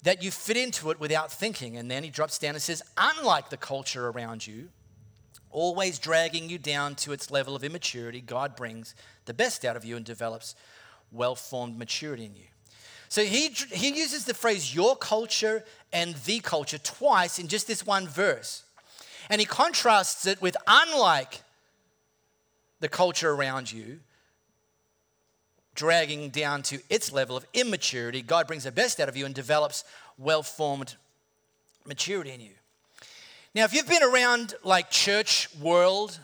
that 0.03 0.23
you 0.23 0.31
fit 0.31 0.57
into 0.57 0.91
it 0.91 0.99
without 0.99 1.31
thinking. 1.31 1.77
And 1.77 1.89
then 1.89 2.03
he 2.03 2.09
drops 2.09 2.37
down 2.37 2.55
and 2.55 2.61
says, 2.61 2.81
Unlike 2.97 3.49
the 3.49 3.57
culture 3.57 4.07
around 4.07 4.45
you, 4.47 4.69
always 5.49 5.99
dragging 5.99 6.49
you 6.49 6.57
down 6.57 6.95
to 6.95 7.11
its 7.11 7.31
level 7.31 7.55
of 7.55 7.63
immaturity, 7.63 8.21
God 8.21 8.55
brings 8.55 8.95
the 9.25 9.33
best 9.33 9.65
out 9.65 9.75
of 9.75 9.83
you 9.83 9.97
and 9.97 10.05
develops 10.05 10.55
well 11.11 11.35
formed 11.35 11.77
maturity 11.77 12.25
in 12.25 12.35
you. 12.35 12.45
So 13.09 13.23
he, 13.23 13.49
he 13.49 13.89
uses 13.89 14.25
the 14.25 14.35
phrase 14.35 14.73
your 14.73 14.95
culture 14.95 15.63
and 15.91 16.13
the 16.25 16.39
culture 16.39 16.77
twice 16.77 17.39
in 17.39 17.47
just 17.47 17.67
this 17.67 17.85
one 17.85 18.07
verse. 18.07 18.63
And 19.29 19.41
he 19.41 19.45
contrasts 19.45 20.27
it 20.27 20.41
with 20.41 20.55
unlike 20.67 21.41
the 22.79 22.87
culture 22.87 23.31
around 23.31 23.71
you, 23.71 23.99
dragging 25.73 26.29
down 26.29 26.61
to 26.63 26.79
its 26.89 27.11
level 27.11 27.35
of 27.35 27.45
immaturity, 27.53 28.21
God 28.21 28.47
brings 28.47 28.63
the 28.63 28.71
best 28.71 28.99
out 28.99 29.09
of 29.09 29.17
you 29.17 29.25
and 29.25 29.33
develops 29.33 29.83
well 30.17 30.43
formed 30.43 30.95
maturity 31.85 32.31
in 32.31 32.41
you. 32.41 32.51
Now, 33.55 33.63
if 33.63 33.73
you've 33.73 33.87
been 33.87 34.03
around 34.03 34.53
like 34.63 34.91
church 34.91 35.49
world 35.59 36.19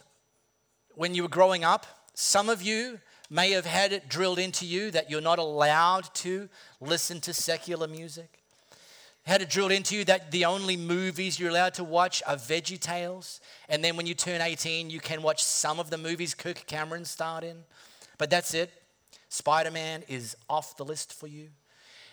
when 0.93 1.15
you 1.15 1.23
were 1.23 1.29
growing 1.29 1.63
up, 1.63 1.87
some 2.13 2.49
of 2.49 2.61
you 2.61 2.99
may 3.29 3.51
have 3.51 3.65
had 3.65 3.93
it 3.93 4.09
drilled 4.09 4.39
into 4.39 4.65
you 4.65 4.91
that 4.91 5.09
you're 5.09 5.21
not 5.21 5.39
allowed 5.39 6.13
to 6.15 6.49
listen 6.79 7.21
to 7.21 7.33
secular 7.33 7.87
music. 7.87 8.41
Had 9.25 9.41
it 9.41 9.49
drilled 9.49 9.71
into 9.71 9.95
you 9.95 10.05
that 10.05 10.31
the 10.31 10.45
only 10.45 10.77
movies 10.77 11.39
you're 11.39 11.49
allowed 11.49 11.73
to 11.75 11.83
watch 11.83 12.21
are 12.27 12.35
Veggie 12.35 12.79
Tales. 12.79 13.41
And 13.67 13.83
then 13.83 13.97
when 13.97 14.05
you 14.05 14.13
turn 14.13 14.39
18, 14.39 14.91
you 14.91 14.99
can 14.99 15.23
watch 15.23 15.43
some 15.43 15.79
of 15.79 15.89
the 15.89 15.97
movies 15.97 16.35
Kirk 16.35 16.65
Cameron 16.67 17.05
starred 17.05 17.43
in. 17.43 17.57
But 18.19 18.29
that's 18.29 18.53
it. 18.53 18.71
Spider 19.29 19.71
Man 19.71 20.03
is 20.07 20.37
off 20.47 20.77
the 20.77 20.85
list 20.85 21.11
for 21.11 21.25
you. 21.25 21.49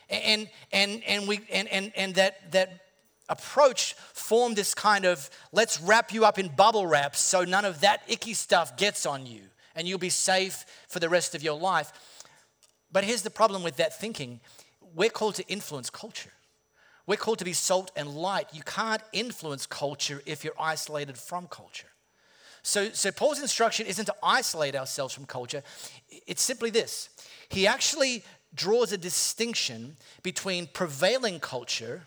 And, 0.08 0.48
and, 0.72 1.02
and, 1.06 1.28
we, 1.28 1.40
and, 1.52 1.68
and, 1.68 1.92
and 1.94 2.14
that, 2.14 2.50
that 2.52 2.80
approach 3.28 3.94
formed 4.14 4.56
this 4.56 4.74
kind 4.74 5.04
of 5.04 5.28
let's 5.52 5.80
wrap 5.80 6.12
you 6.12 6.24
up 6.24 6.38
in 6.38 6.48
bubble 6.48 6.86
wrap 6.86 7.14
so 7.14 7.44
none 7.44 7.64
of 7.64 7.80
that 7.80 8.02
icky 8.08 8.34
stuff 8.34 8.76
gets 8.76 9.06
on 9.06 9.24
you 9.24 9.40
and 9.74 9.86
you'll 9.86 9.98
be 9.98 10.10
safe 10.10 10.64
for 10.88 11.00
the 11.00 11.08
rest 11.08 11.34
of 11.34 11.42
your 11.42 11.58
life. 11.58 11.92
But 12.90 13.04
here's 13.04 13.22
the 13.22 13.30
problem 13.30 13.62
with 13.62 13.76
that 13.76 13.98
thinking 13.98 14.40
we're 14.94 15.10
called 15.10 15.36
to 15.36 15.48
influence 15.48 15.88
culture. 15.88 16.32
We're 17.06 17.16
called 17.16 17.38
to 17.38 17.44
be 17.44 17.52
salt 17.52 17.90
and 17.96 18.14
light. 18.14 18.46
You 18.52 18.62
can't 18.62 19.02
influence 19.12 19.66
culture 19.66 20.22
if 20.26 20.44
you're 20.44 20.60
isolated 20.60 21.18
from 21.18 21.48
culture. 21.48 21.88
So, 22.62 22.90
so 22.90 23.10
Paul's 23.10 23.40
instruction 23.40 23.86
isn't 23.86 24.04
to 24.04 24.14
isolate 24.22 24.76
ourselves 24.76 25.12
from 25.12 25.24
culture, 25.26 25.62
it's 26.26 26.42
simply 26.42 26.70
this. 26.70 27.08
He 27.48 27.66
actually 27.66 28.24
draws 28.54 28.92
a 28.92 28.98
distinction 28.98 29.96
between 30.22 30.68
prevailing 30.68 31.40
culture 31.40 32.06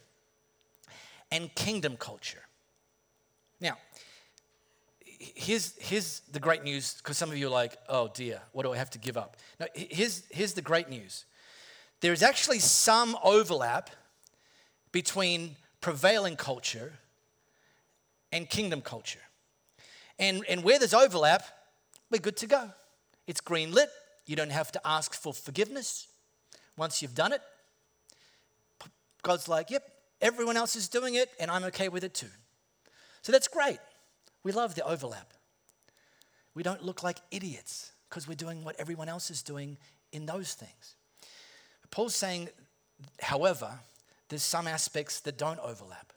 and 1.31 1.53
kingdom 1.55 1.97
culture. 1.97 2.44
Here's, 5.33 5.73
here's 5.79 6.21
the 6.31 6.39
great 6.39 6.63
news 6.63 6.95
because 6.95 7.17
some 7.17 7.31
of 7.31 7.37
you 7.37 7.47
are 7.47 7.51
like, 7.51 7.77
oh 7.89 8.09
dear, 8.13 8.41
what 8.51 8.63
do 8.63 8.73
I 8.73 8.77
have 8.77 8.89
to 8.91 8.99
give 8.99 9.17
up? 9.17 9.37
Now, 9.59 9.67
here's, 9.73 10.23
here's 10.29 10.53
the 10.53 10.61
great 10.61 10.89
news 10.89 11.25
there's 12.01 12.21
actually 12.21 12.59
some 12.59 13.17
overlap 13.23 13.89
between 14.91 15.55
prevailing 15.81 16.35
culture 16.35 16.93
and 18.31 18.49
kingdom 18.49 18.81
culture. 18.81 19.19
And, 20.19 20.43
and 20.47 20.63
where 20.63 20.77
there's 20.77 20.93
overlap, 20.93 21.43
we're 22.11 22.19
good 22.19 22.37
to 22.37 22.47
go. 22.47 22.69
It's 23.27 23.41
green 23.41 23.71
lit. 23.71 23.89
You 24.25 24.35
don't 24.35 24.51
have 24.51 24.71
to 24.73 24.81
ask 24.85 25.13
for 25.13 25.33
forgiveness. 25.33 26.07
Once 26.77 27.01
you've 27.01 27.15
done 27.15 27.33
it, 27.33 27.41
God's 29.21 29.47
like, 29.47 29.71
yep, 29.71 29.83
everyone 30.21 30.57
else 30.57 30.75
is 30.75 30.87
doing 30.87 31.15
it, 31.15 31.29
and 31.39 31.49
I'm 31.49 31.63
okay 31.65 31.89
with 31.89 32.03
it 32.03 32.13
too. 32.13 32.29
So 33.21 33.31
that's 33.31 33.47
great. 33.47 33.79
We 34.45 34.51
love 34.51 34.75
the 34.75 34.85
overlap. 34.85 35.33
We 36.53 36.61
don't 36.61 36.83
look 36.83 37.01
like 37.01 37.17
idiots 37.31 37.91
because 38.07 38.27
we're 38.27 38.35
doing 38.35 38.63
what 38.63 38.79
everyone 38.79 39.09
else 39.09 39.31
is 39.31 39.41
doing 39.41 39.77
in 40.11 40.27
those 40.27 40.53
things. 40.53 40.95
Paul's 41.89 42.13
saying, 42.13 42.49
however, 43.19 43.79
there's 44.29 44.43
some 44.43 44.67
aspects 44.67 45.19
that 45.21 45.39
don't 45.39 45.59
overlap. 45.59 46.13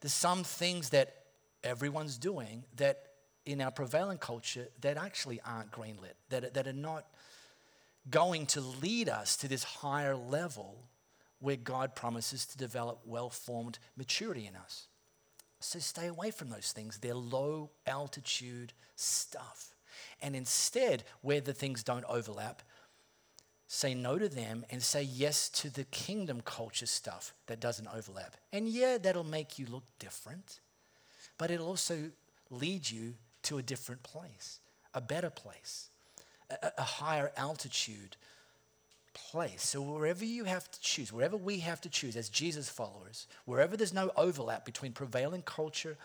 There's 0.00 0.12
some 0.12 0.42
things 0.42 0.90
that 0.90 1.14
everyone's 1.62 2.18
doing 2.18 2.64
that 2.74 3.04
in 3.46 3.60
our 3.60 3.70
prevailing 3.70 4.18
culture 4.18 4.66
that 4.80 4.96
actually 4.96 5.40
aren't 5.46 5.70
greenlit, 5.70 6.14
that, 6.30 6.54
that 6.54 6.66
are 6.66 6.72
not 6.72 7.06
going 8.10 8.46
to 8.46 8.60
lead 8.60 9.08
us 9.08 9.36
to 9.36 9.48
this 9.48 9.62
higher 9.62 10.16
level 10.16 10.88
where 11.38 11.56
God 11.56 11.94
promises 11.94 12.46
to 12.46 12.58
develop 12.58 13.02
well 13.04 13.30
formed 13.30 13.78
maturity 13.96 14.48
in 14.48 14.56
us. 14.56 14.88
So 15.60 15.78
stay 15.78 16.06
away 16.06 16.30
from 16.30 16.48
those 16.48 16.72
things. 16.72 16.98
They're 16.98 17.14
low 17.14 17.70
altitude 17.86 18.72
stuff. 18.96 19.74
And 20.22 20.34
instead, 20.34 21.04
where 21.20 21.40
the 21.40 21.52
things 21.52 21.82
don't 21.82 22.04
overlap, 22.06 22.62
say 23.66 23.94
no 23.94 24.18
to 24.18 24.28
them 24.28 24.64
and 24.70 24.82
say 24.82 25.02
yes 25.02 25.48
to 25.48 25.72
the 25.72 25.84
kingdom 25.84 26.40
culture 26.44 26.86
stuff 26.86 27.34
that 27.46 27.60
doesn't 27.60 27.86
overlap. 27.94 28.36
And 28.52 28.68
yeah, 28.68 28.98
that'll 28.98 29.22
make 29.22 29.58
you 29.58 29.66
look 29.66 29.84
different, 29.98 30.60
but 31.38 31.50
it'll 31.50 31.68
also 31.68 32.10
lead 32.50 32.90
you 32.90 33.14
to 33.44 33.58
a 33.58 33.62
different 33.62 34.02
place, 34.02 34.58
a 34.92 35.00
better 35.00 35.30
place, 35.30 35.90
a, 36.50 36.72
a 36.78 36.82
higher 36.82 37.30
altitude 37.36 38.16
place. 39.12 39.62
So, 39.62 39.82
wherever 39.82 40.24
you 40.24 40.44
have 40.44 40.70
to 40.70 40.80
choose, 40.80 41.12
wherever 41.12 41.36
we 41.36 41.58
have 41.60 41.80
to 41.82 41.88
choose 41.88 42.16
as 42.16 42.28
Jesus 42.28 42.68
followers, 42.68 43.26
wherever 43.44 43.76
there's 43.76 43.94
no 43.94 44.10
overlap 44.16 44.64
between 44.64 44.92
prevailing 44.92 45.42
culture 45.42 45.96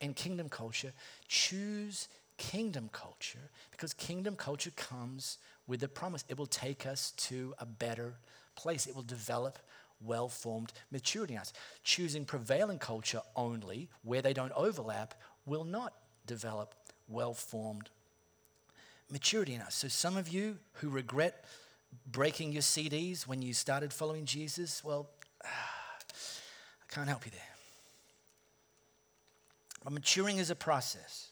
and 0.00 0.14
kingdom 0.14 0.48
culture, 0.48 0.92
choose 1.28 2.08
kingdom 2.36 2.88
culture 2.92 3.50
because 3.70 3.92
kingdom 3.92 4.36
culture 4.36 4.70
comes 4.76 5.38
with 5.66 5.80
the 5.80 5.88
promise. 5.88 6.24
It 6.28 6.38
will 6.38 6.46
take 6.46 6.86
us 6.86 7.12
to 7.12 7.54
a 7.58 7.66
better 7.66 8.14
place, 8.54 8.86
it 8.86 8.94
will 8.94 9.02
develop 9.02 9.58
well 10.00 10.28
formed 10.28 10.72
maturity 10.90 11.34
in 11.34 11.40
us. 11.40 11.52
Choosing 11.82 12.24
prevailing 12.24 12.78
culture 12.78 13.20
only, 13.36 13.88
where 14.02 14.22
they 14.22 14.32
don't 14.32 14.52
overlap, 14.52 15.14
will 15.46 15.64
not 15.64 15.94
develop 16.26 16.74
well 17.08 17.34
formed 17.34 17.90
maturity 19.10 19.54
in 19.54 19.60
us. 19.60 19.74
So, 19.74 19.88
some 19.88 20.16
of 20.16 20.28
you 20.28 20.58
who 20.74 20.88
regret 20.88 21.44
breaking 22.06 22.52
your 22.52 22.62
CDs 22.62 23.26
when 23.26 23.42
you 23.42 23.52
started 23.52 23.92
following 23.92 24.24
Jesus, 24.24 24.82
well, 24.82 25.08
I 25.44 26.94
can't 26.94 27.08
help 27.08 27.24
you 27.24 27.32
there. 27.32 27.40
But 29.84 29.92
maturing 29.92 30.38
is 30.38 30.50
a 30.50 30.56
process. 30.56 31.30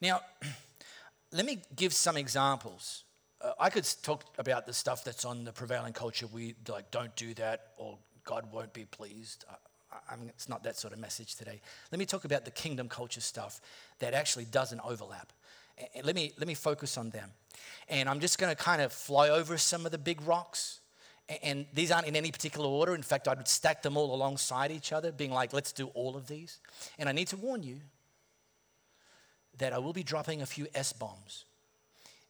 Now, 0.00 0.20
let 1.32 1.46
me 1.46 1.62
give 1.74 1.92
some 1.92 2.16
examples. 2.16 3.04
Uh, 3.40 3.52
I 3.58 3.70
could 3.70 3.86
talk 4.02 4.24
about 4.38 4.66
the 4.66 4.72
stuff 4.72 5.04
that's 5.04 5.24
on 5.24 5.44
the 5.44 5.52
prevailing 5.52 5.92
culture. 5.92 6.26
We 6.26 6.54
like 6.68 6.90
don't 6.90 7.14
do 7.16 7.34
that, 7.34 7.68
or 7.76 7.98
God 8.24 8.52
won't 8.52 8.72
be 8.72 8.84
pleased. 8.84 9.44
I, 9.48 10.14
it's 10.28 10.48
not 10.48 10.64
that 10.64 10.76
sort 10.76 10.92
of 10.92 10.98
message 10.98 11.36
today. 11.36 11.60
Let 11.92 11.98
me 11.98 12.06
talk 12.06 12.24
about 12.24 12.44
the 12.44 12.50
kingdom 12.50 12.88
culture 12.88 13.20
stuff 13.20 13.60
that 14.00 14.14
actually 14.14 14.44
doesn't 14.44 14.80
overlap. 14.84 15.32
And 15.94 16.04
let 16.04 16.14
me 16.14 16.32
let 16.38 16.46
me 16.46 16.54
focus 16.54 16.96
on 16.96 17.10
them. 17.10 17.30
And 17.88 18.08
I'm 18.08 18.20
just 18.20 18.38
going 18.38 18.54
to 18.54 18.60
kind 18.60 18.80
of 18.80 18.92
fly 18.92 19.28
over 19.28 19.58
some 19.58 19.84
of 19.86 19.92
the 19.92 19.98
big 19.98 20.20
rocks. 20.22 20.80
And 21.42 21.66
these 21.72 21.90
aren't 21.90 22.06
in 22.06 22.16
any 22.16 22.30
particular 22.30 22.68
order. 22.68 22.94
In 22.94 23.02
fact, 23.02 23.28
I 23.28 23.34
would 23.34 23.48
stack 23.48 23.82
them 23.82 23.96
all 23.96 24.14
alongside 24.14 24.70
each 24.70 24.92
other, 24.92 25.10
being 25.10 25.30
like, 25.30 25.52
let's 25.52 25.72
do 25.72 25.86
all 25.94 26.16
of 26.16 26.26
these. 26.26 26.60
And 26.98 27.08
I 27.08 27.12
need 27.12 27.28
to 27.28 27.36
warn 27.36 27.62
you 27.62 27.80
that 29.58 29.72
I 29.72 29.78
will 29.78 29.92
be 29.92 30.02
dropping 30.02 30.42
a 30.42 30.46
few 30.46 30.66
S 30.74 30.92
bombs 30.92 31.44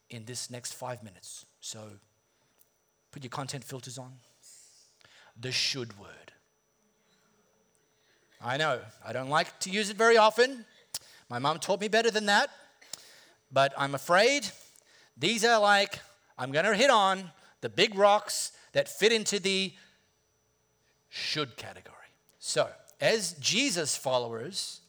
in 0.09 0.25
this 0.25 0.49
next 0.49 0.73
five 0.73 1.03
minutes. 1.03 1.45
So 1.59 1.79
put 3.11 3.23
your 3.23 3.29
content 3.29 3.63
filters 3.63 3.97
on. 3.97 4.13
The 5.39 5.51
should 5.51 5.99
word. 5.99 6.31
I 8.41 8.57
know, 8.57 8.79
I 9.05 9.11
don't 9.11 9.29
like 9.29 9.59
to 9.61 9.69
use 9.69 9.89
it 9.89 9.97
very 9.97 10.17
often. 10.17 10.65
My 11.29 11.39
mom 11.39 11.59
taught 11.59 11.81
me 11.81 11.87
better 11.87 12.11
than 12.11 12.27
that. 12.27 12.49
But 13.51 13.73
I'm 13.77 13.95
afraid 13.95 14.47
these 15.17 15.45
are 15.45 15.59
like, 15.59 15.99
I'm 16.37 16.51
going 16.51 16.65
to 16.65 16.75
hit 16.75 16.89
on 16.89 17.31
the 17.61 17.69
big 17.69 17.95
rocks 17.95 18.51
that 18.73 18.89
fit 18.89 19.11
into 19.11 19.39
the 19.39 19.73
should 21.09 21.55
category. 21.55 21.95
So, 22.39 22.69
as 22.99 23.33
Jesus 23.33 23.95
followers, 23.95 24.81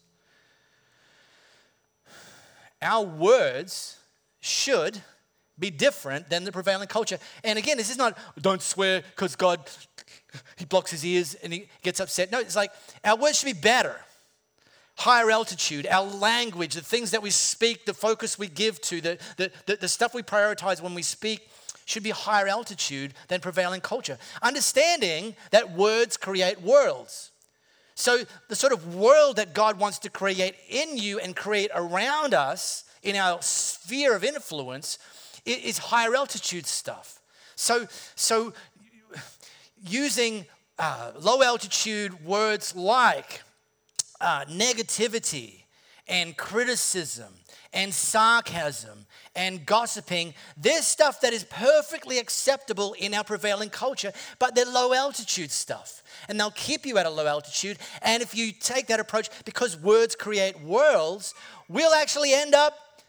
our 2.83 3.05
words 3.05 3.99
should 4.40 5.01
be 5.59 5.71
different 5.71 6.29
than 6.29 6.45
the 6.45 6.53
prevailing 6.53 6.88
culture. 6.88 7.19
And 7.42 7.59
again, 7.59 7.77
this 7.77 7.90
is 7.90 7.97
not 7.97 8.19
don't 8.40 8.61
swear 8.61 9.03
because 9.03 9.37
God 9.37 9.61
he 10.57 10.64
blocks 10.64 10.90
his 10.90 11.05
ears 11.05 11.35
and 11.35 11.53
he 11.53 11.69
gets 11.83 12.01
upset. 12.01 12.31
No, 12.31 12.40
it's 12.40 12.57
like 12.57 12.73
our 13.05 13.16
words 13.16 13.38
should 13.38 13.47
be 13.47 13.61
better. 13.61 13.97
Higher 14.97 15.31
altitude, 15.31 15.87
our 15.87 16.05
language, 16.05 16.75
the 16.75 16.81
things 16.81 17.11
that 17.11 17.23
we 17.23 17.31
speak, 17.31 17.85
the 17.85 17.95
focus 17.95 18.39
we 18.39 18.49
give 18.49 18.81
to, 18.83 19.01
the, 19.01 19.19
the, 19.37 19.51
the, 19.67 19.77
the 19.77 19.89
stuff 19.89 20.15
we 20.15 20.23
prioritize 20.23 20.81
when 20.81 20.95
we 20.95 21.03
speak 21.03 21.49
should 21.85 22.03
be 22.03 22.11
higher 22.11 22.49
altitude 22.49 23.15
than 23.29 23.41
prevailing 23.41 23.81
culture. 23.81 24.19
Understanding 24.43 25.37
that 25.51 25.73
words 25.73 26.17
create 26.17 26.61
worlds. 26.61 27.31
So, 27.95 28.25
the 28.49 28.57
sort 28.57 28.75
of 28.75 28.95
world 28.95 29.37
that 29.37 29.55
God 29.55 29.79
wants 29.79 29.99
to 30.01 30.11
create 30.11 30.55
in 30.69 30.99
you 30.99 31.19
and 31.19 31.35
create 31.35 31.71
around 31.75 32.35
us 32.35 32.85
in 33.03 33.17
our 33.17 33.41
sphere 33.41 34.15
of 34.15 34.23
influence 34.23 34.99
is 35.47 35.79
higher 35.79 36.15
altitude 36.15 36.67
stuff. 36.67 37.21
So, 37.55 37.87
so 38.15 38.53
using 39.87 40.45
uh, 40.79 41.13
low 41.19 41.43
altitude 41.43 42.25
words 42.25 42.77
like 42.77 43.43
uh, 44.21 44.45
negativity 44.47 45.63
and 46.09 46.37
criticism 46.37 47.33
and 47.73 47.93
sarcasm 47.93 49.07
and 49.35 49.67
gossiping, 49.67 50.35
there's 50.57 50.87
stuff 50.87 51.21
that 51.21 51.33
is 51.33 51.45
perfectly 51.45 52.19
acceptable 52.19 52.95
in 52.95 53.13
our 53.13 53.25
prevailing 53.25 53.69
culture, 53.69 54.13
but 54.39 54.55
they're 54.55 54.65
low 54.65 54.95
altitude 54.95 55.51
stuff 55.51 56.03
and 56.29 56.39
they'll 56.39 56.51
keep 56.53 56.87
you 56.87 56.97
at 56.99 57.07
a 57.07 57.11
low 57.11 57.27
altitude. 57.27 57.79
And 58.03 58.23
if 58.23 58.35
you 58.35 58.53
take 58.53 58.87
that 58.87 59.01
approach, 59.01 59.29
because 59.45 59.77
words 59.77 60.15
create 60.15 60.61
worlds, 60.63 61.35
we'll 61.69 61.95
actually 61.95 62.33
end 62.33 62.55
up 62.55 63.03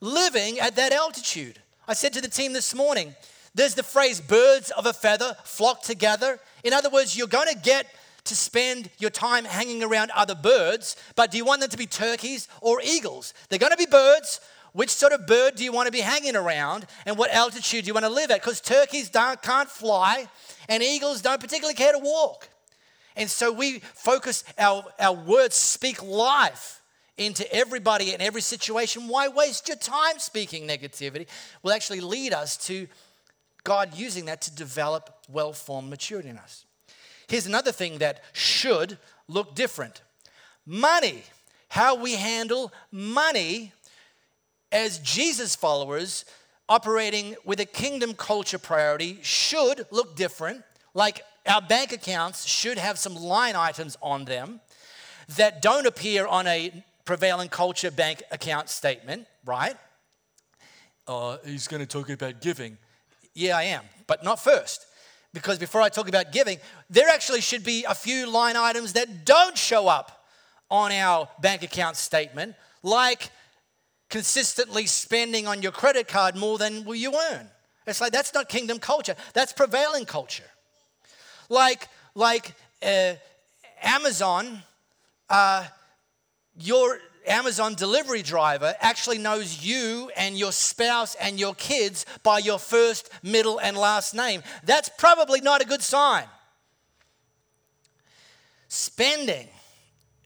living 0.00 0.58
at 0.58 0.76
that 0.76 0.92
altitude. 0.92 1.60
I 1.86 1.94
said 1.94 2.12
to 2.12 2.20
the 2.20 2.28
team 2.28 2.52
this 2.52 2.74
morning, 2.74 3.14
there's 3.54 3.74
the 3.74 3.82
phrase 3.82 4.20
birds 4.20 4.70
of 4.72 4.86
a 4.86 4.92
feather 4.92 5.36
flock 5.44 5.82
together. 5.82 6.38
In 6.62 6.72
other 6.72 6.90
words, 6.90 7.16
you're 7.16 7.26
going 7.26 7.48
to 7.48 7.58
get 7.58 7.86
to 8.28 8.36
spend 8.36 8.90
your 8.98 9.10
time 9.10 9.44
hanging 9.44 9.82
around 9.82 10.10
other 10.12 10.34
birds, 10.34 10.96
but 11.16 11.30
do 11.30 11.36
you 11.36 11.44
want 11.44 11.60
them 11.60 11.70
to 11.70 11.76
be 11.76 11.86
turkeys 11.86 12.48
or 12.60 12.80
eagles? 12.82 13.34
They're 13.48 13.58
going 13.58 13.72
to 13.72 13.78
be 13.78 13.86
birds. 13.86 14.40
Which 14.72 14.90
sort 14.90 15.12
of 15.12 15.26
bird 15.26 15.56
do 15.56 15.64
you 15.64 15.72
want 15.72 15.86
to 15.86 15.92
be 15.92 16.00
hanging 16.00 16.36
around 16.36 16.86
and 17.06 17.16
what 17.16 17.32
altitude 17.32 17.84
do 17.84 17.88
you 17.88 17.94
want 17.94 18.04
to 18.04 18.12
live 18.12 18.30
at? 18.30 18.40
Because 18.40 18.60
turkeys 18.60 19.08
don't, 19.08 19.40
can't 19.42 19.68
fly 19.68 20.28
and 20.68 20.82
eagles 20.82 21.22
don't 21.22 21.40
particularly 21.40 21.74
care 21.74 21.92
to 21.92 21.98
walk. 21.98 22.48
And 23.16 23.28
so 23.28 23.50
we 23.50 23.80
focus, 23.80 24.44
our, 24.58 24.84
our 25.00 25.14
words 25.14 25.56
speak 25.56 26.02
life 26.02 26.80
into 27.16 27.50
everybody 27.52 28.14
in 28.14 28.20
every 28.20 28.42
situation. 28.42 29.08
Why 29.08 29.26
waste 29.28 29.68
your 29.68 29.76
time 29.76 30.18
speaking 30.18 30.68
negativity? 30.68 31.26
Will 31.62 31.72
actually 31.72 32.00
lead 32.00 32.32
us 32.32 32.56
to 32.68 32.86
God 33.64 33.94
using 33.96 34.26
that 34.26 34.40
to 34.42 34.54
develop 34.54 35.24
well 35.28 35.52
formed 35.52 35.90
maturity 35.90 36.28
in 36.28 36.38
us. 36.38 36.64
Here's 37.28 37.46
another 37.46 37.72
thing 37.72 37.98
that 37.98 38.22
should 38.32 38.98
look 39.28 39.54
different 39.54 40.02
money. 40.66 41.22
How 41.70 41.94
we 41.94 42.14
handle 42.14 42.72
money 42.90 43.72
as 44.72 44.98
Jesus 44.98 45.54
followers 45.54 46.24
operating 46.68 47.36
with 47.44 47.60
a 47.60 47.64
kingdom 47.64 48.14
culture 48.14 48.58
priority 48.58 49.18
should 49.22 49.86
look 49.90 50.16
different. 50.16 50.62
Like 50.94 51.22
our 51.46 51.62
bank 51.62 51.92
accounts 51.92 52.46
should 52.46 52.78
have 52.78 52.98
some 52.98 53.14
line 53.14 53.56
items 53.56 53.96
on 54.02 54.24
them 54.24 54.60
that 55.36 55.62
don't 55.62 55.86
appear 55.86 56.26
on 56.26 56.46
a 56.46 56.84
prevailing 57.04 57.48
culture 57.48 57.90
bank 57.90 58.22
account 58.30 58.68
statement, 58.68 59.26
right? 59.44 59.76
Uh, 61.06 61.38
he's 61.44 61.68
going 61.68 61.80
to 61.80 61.86
talk 61.86 62.10
about 62.10 62.40
giving. 62.40 62.76
Yeah, 63.34 63.56
I 63.56 63.64
am, 63.64 63.84
but 64.06 64.24
not 64.24 64.42
first. 64.42 64.86
Because 65.34 65.58
before 65.58 65.82
I 65.82 65.88
talk 65.88 66.08
about 66.08 66.32
giving, 66.32 66.58
there 66.88 67.08
actually 67.08 67.40
should 67.40 67.62
be 67.62 67.84
a 67.84 67.94
few 67.94 68.26
line 68.30 68.56
items 68.56 68.94
that 68.94 69.24
don't 69.24 69.56
show 69.56 69.88
up 69.88 70.24
on 70.70 70.90
our 70.92 71.28
bank 71.40 71.62
account 71.62 71.96
statement, 71.96 72.54
like 72.82 73.30
consistently 74.08 74.86
spending 74.86 75.46
on 75.46 75.62
your 75.62 75.72
credit 75.72 76.08
card 76.08 76.34
more 76.36 76.58
than 76.58 76.84
will 76.84 76.94
you 76.94 77.14
earn. 77.30 77.48
It's 77.86 78.00
like 78.00 78.12
that's 78.12 78.34
not 78.34 78.48
kingdom 78.48 78.78
culture, 78.78 79.16
that's 79.34 79.52
prevailing 79.52 80.04
culture. 80.04 80.50
Like, 81.48 81.88
like 82.14 82.54
uh, 82.82 83.14
Amazon, 83.82 84.62
uh, 85.30 85.64
your 86.58 86.98
Amazon 87.28 87.74
delivery 87.74 88.22
driver 88.22 88.74
actually 88.80 89.18
knows 89.18 89.64
you 89.64 90.10
and 90.16 90.38
your 90.38 90.52
spouse 90.52 91.14
and 91.16 91.38
your 91.38 91.54
kids 91.54 92.06
by 92.22 92.38
your 92.38 92.58
first, 92.58 93.10
middle, 93.22 93.58
and 93.58 93.76
last 93.76 94.14
name. 94.14 94.42
That's 94.64 94.88
probably 94.98 95.40
not 95.40 95.62
a 95.62 95.66
good 95.66 95.82
sign. 95.82 96.24
Spending 98.68 99.48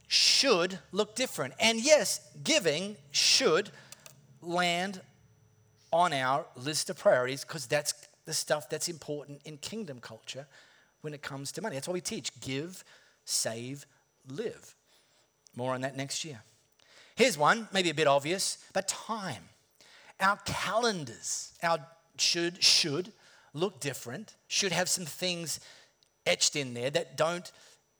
should 0.09 0.79
look 0.91 1.15
different. 1.15 1.55
And 1.59 1.81
yes, 1.81 2.21
giving 2.43 2.97
should 3.11 3.71
land 4.43 5.01
on 5.93 6.12
our 6.12 6.45
list 6.57 6.91
of 6.91 6.99
priorities 6.99 7.45
because 7.45 7.67
that's 7.67 7.95
the 8.25 8.35
stuff 8.35 8.69
that's 8.69 8.88
important 8.88 9.41
in 9.45 9.57
kingdom 9.59 10.01
culture 10.01 10.47
when 11.03 11.15
it 11.15 11.23
comes 11.23 11.53
to 11.53 11.62
money. 11.62 11.77
That's 11.77 11.88
why 11.88 11.95
we 11.95 12.01
teach 12.01 12.38
give, 12.41 12.85
save, 13.25 13.87
live. 14.29 14.75
More 15.57 15.75
on 15.75 15.83
that 15.83 15.97
next 15.97 16.25
year. 16.25 16.41
Here's 17.14 17.37
one, 17.37 17.68
maybe 17.72 17.90
a 17.90 17.94
bit 17.94 18.07
obvious, 18.07 18.59
but 18.72 18.88
time. 18.88 19.44
Our 20.20 20.37
calendars, 20.44 21.53
our 21.62 21.79
should 22.18 22.62
should 22.62 23.12
look 23.55 23.81
different, 23.81 24.35
should 24.48 24.72
have 24.72 24.88
some 24.88 25.05
things 25.05 25.61
etched 26.27 26.57
in 26.57 26.75
there 26.75 26.90
that 26.90 27.16
don't 27.16 27.51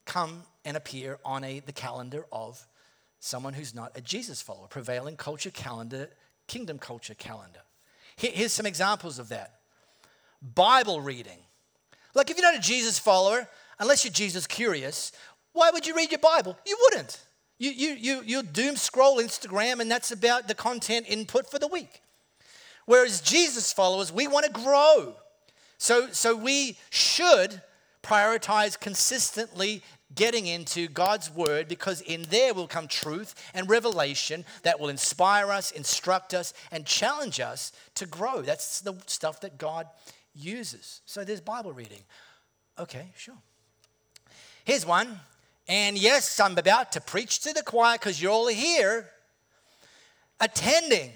come 0.05 0.43
and 0.65 0.77
appear 0.77 1.19
on 1.25 1.45
a, 1.45 1.61
the 1.61 1.73
calendar 1.73 2.25
of 2.33 2.67
someone 3.21 3.55
who's 3.55 3.75
not 3.75 3.93
a 3.95 4.01
Jesus 4.01 4.41
follower, 4.41 4.67
prevailing 4.67 5.17
culture 5.17 5.51
calendar, 5.51 6.09
kingdom 6.47 6.79
culture 6.79 7.15
calendar. 7.15 7.61
Here, 8.17 8.33
here's 8.33 8.53
some 8.53 8.67
examples 8.67 9.19
of 9.19 9.29
that 9.29 9.61
Bible 10.55 11.01
reading. 11.01 11.39
Like, 12.15 12.31
if 12.31 12.37
you're 12.37 12.51
not 12.51 12.59
a 12.59 12.61
Jesus 12.61 12.99
follower, 12.99 13.49
unless 13.79 14.05
you're 14.05 14.13
Jesus 14.13 14.47
curious, 14.47 15.13
why 15.53 15.71
would 15.71 15.87
you 15.87 15.95
read 15.95 16.11
your 16.11 16.19
Bible? 16.19 16.59
You 16.67 16.77
wouldn't. 16.83 17.21
You, 17.63 17.71
you, 17.71 17.95
you, 17.95 18.23
you 18.27 18.43
doom 18.43 18.75
scroll 18.75 19.19
Instagram, 19.19 19.79
and 19.79 19.89
that's 19.89 20.11
about 20.11 20.49
the 20.49 20.55
content 20.55 21.07
input 21.09 21.49
for 21.49 21.61
the 21.61 21.69
week. 21.69 22.03
Whereas 22.87 23.21
Jesus 23.21 23.73
followers, 23.73 24.11
we 24.11 24.27
want 24.27 24.47
to 24.47 24.51
grow. 24.51 25.15
So, 25.79 26.09
so 26.11 26.35
we 26.35 26.77
should 26.91 27.63
prioritize 28.03 28.81
consistently 28.81 29.85
getting 30.13 30.49
into 30.49 30.89
God's 30.89 31.31
word 31.31 31.69
because 31.69 32.01
in 32.01 32.23
there 32.31 32.53
will 32.53 32.67
come 32.67 32.89
truth 32.89 33.33
and 33.55 33.71
revelation 33.71 34.45
that 34.65 34.81
will 34.81 34.89
inspire 34.89 35.53
us, 35.53 35.71
instruct 35.71 36.35
us, 36.35 36.55
and 36.73 36.85
challenge 36.85 37.39
us 37.39 37.71
to 37.95 38.07
grow. 38.07 38.43
That's 38.43 38.81
the 38.81 38.97
stuff 39.07 39.41
that 39.43 39.57
God 39.57 39.87
uses. 40.35 41.01
So 41.07 41.23
there's 41.23 41.41
Bible 41.41 41.73
reading. 41.73 42.03
Okay, 42.77 43.13
sure. 43.17 43.39
Here's 44.65 44.85
one. 44.85 45.21
And 45.73 45.97
yes, 45.97 46.39
I'm 46.39 46.59
about 46.59 46.93
to 46.93 47.01
preach 47.01 47.39
to 47.45 47.55
the 47.55 47.63
choir 47.63 47.95
because 47.95 48.21
you're 48.21 48.31
all 48.31 48.49
here. 48.49 49.09
Attending. 50.39 51.13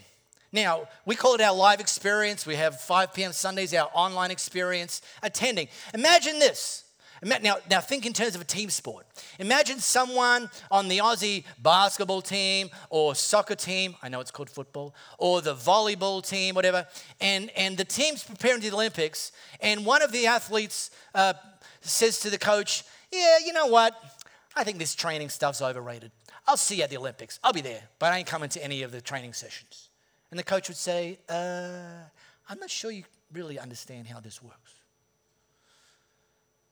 Now, 0.51 0.89
we 1.05 1.15
call 1.15 1.35
it 1.35 1.43
our 1.43 1.55
live 1.55 1.79
experience. 1.79 2.47
We 2.47 2.57
have 2.57 2.81
5 2.81 3.13
p.m. 3.13 3.33
Sundays, 3.33 3.75
our 3.75 3.91
online 3.93 4.31
experience. 4.31 5.03
Attending. 5.23 5.69
Imagine 5.93 6.39
this 6.39 6.87
now, 7.23 7.57
now 7.71 7.81
think 7.81 8.07
in 8.07 8.13
terms 8.13 8.35
of 8.35 8.41
a 8.41 8.45
team 8.45 8.71
sport. 8.71 9.07
Imagine 9.39 9.79
someone 9.79 10.51
on 10.71 10.89
the 10.89 10.99
Aussie 10.99 11.45
basketball 11.63 12.23
team 12.23 12.71
or 12.91 13.15
soccer 13.15 13.55
team, 13.55 13.97
I 14.03 14.09
know 14.09 14.21
it's 14.21 14.31
called 14.31 14.51
football, 14.51 14.95
or 15.19 15.41
the 15.41 15.55
volleyball 15.55 16.27
team, 16.27 16.55
whatever, 16.55 16.87
and, 17.21 17.51
and 17.57 17.77
the 17.77 17.85
team's 17.85 18.23
preparing 18.23 18.61
to 18.63 18.71
the 18.71 18.75
Olympics, 18.75 19.33
and 19.61 19.85
one 19.87 20.03
of 20.03 20.13
the 20.13 20.27
athletes 20.27 20.91
uh, 21.15 21.35
says 21.81 22.21
to 22.21 22.31
the 22.31 22.39
coach, 22.39 22.85
Yeah, 23.13 23.39
you 23.45 23.53
know 23.53 23.67
what? 23.67 23.95
I 24.57 24.65
think 24.65 24.79
this 24.79 24.95
training 24.95 25.29
stuff's 25.29 25.61
overrated. 25.61 26.11
I'll 26.47 26.57
see 26.57 26.77
you 26.77 26.83
at 26.83 26.91
the 26.91 26.97
Olympics. 26.97 27.39
I'll 27.45 27.53
be 27.53 27.61
there, 27.61 27.83
but 27.99 28.13
I 28.13 28.19
ain't 28.19 28.27
coming 28.27 28.49
to 28.51 28.65
any 28.65 28.83
of 28.83 28.91
the 28.91 29.03
training 29.03 29.35
sessions. 29.35 29.91
And 30.31 30.39
the 30.39 30.45
coach 30.45 30.69
would 30.69 30.79
say, 30.79 31.19
uh, 31.29 32.09
I'm 32.49 32.59
not 32.59 32.71
sure 32.71 32.91
you 32.91 33.05
really 33.33 33.59
understand 33.59 34.07
how 34.07 34.19
this 34.19 34.43
works. 34.43 34.73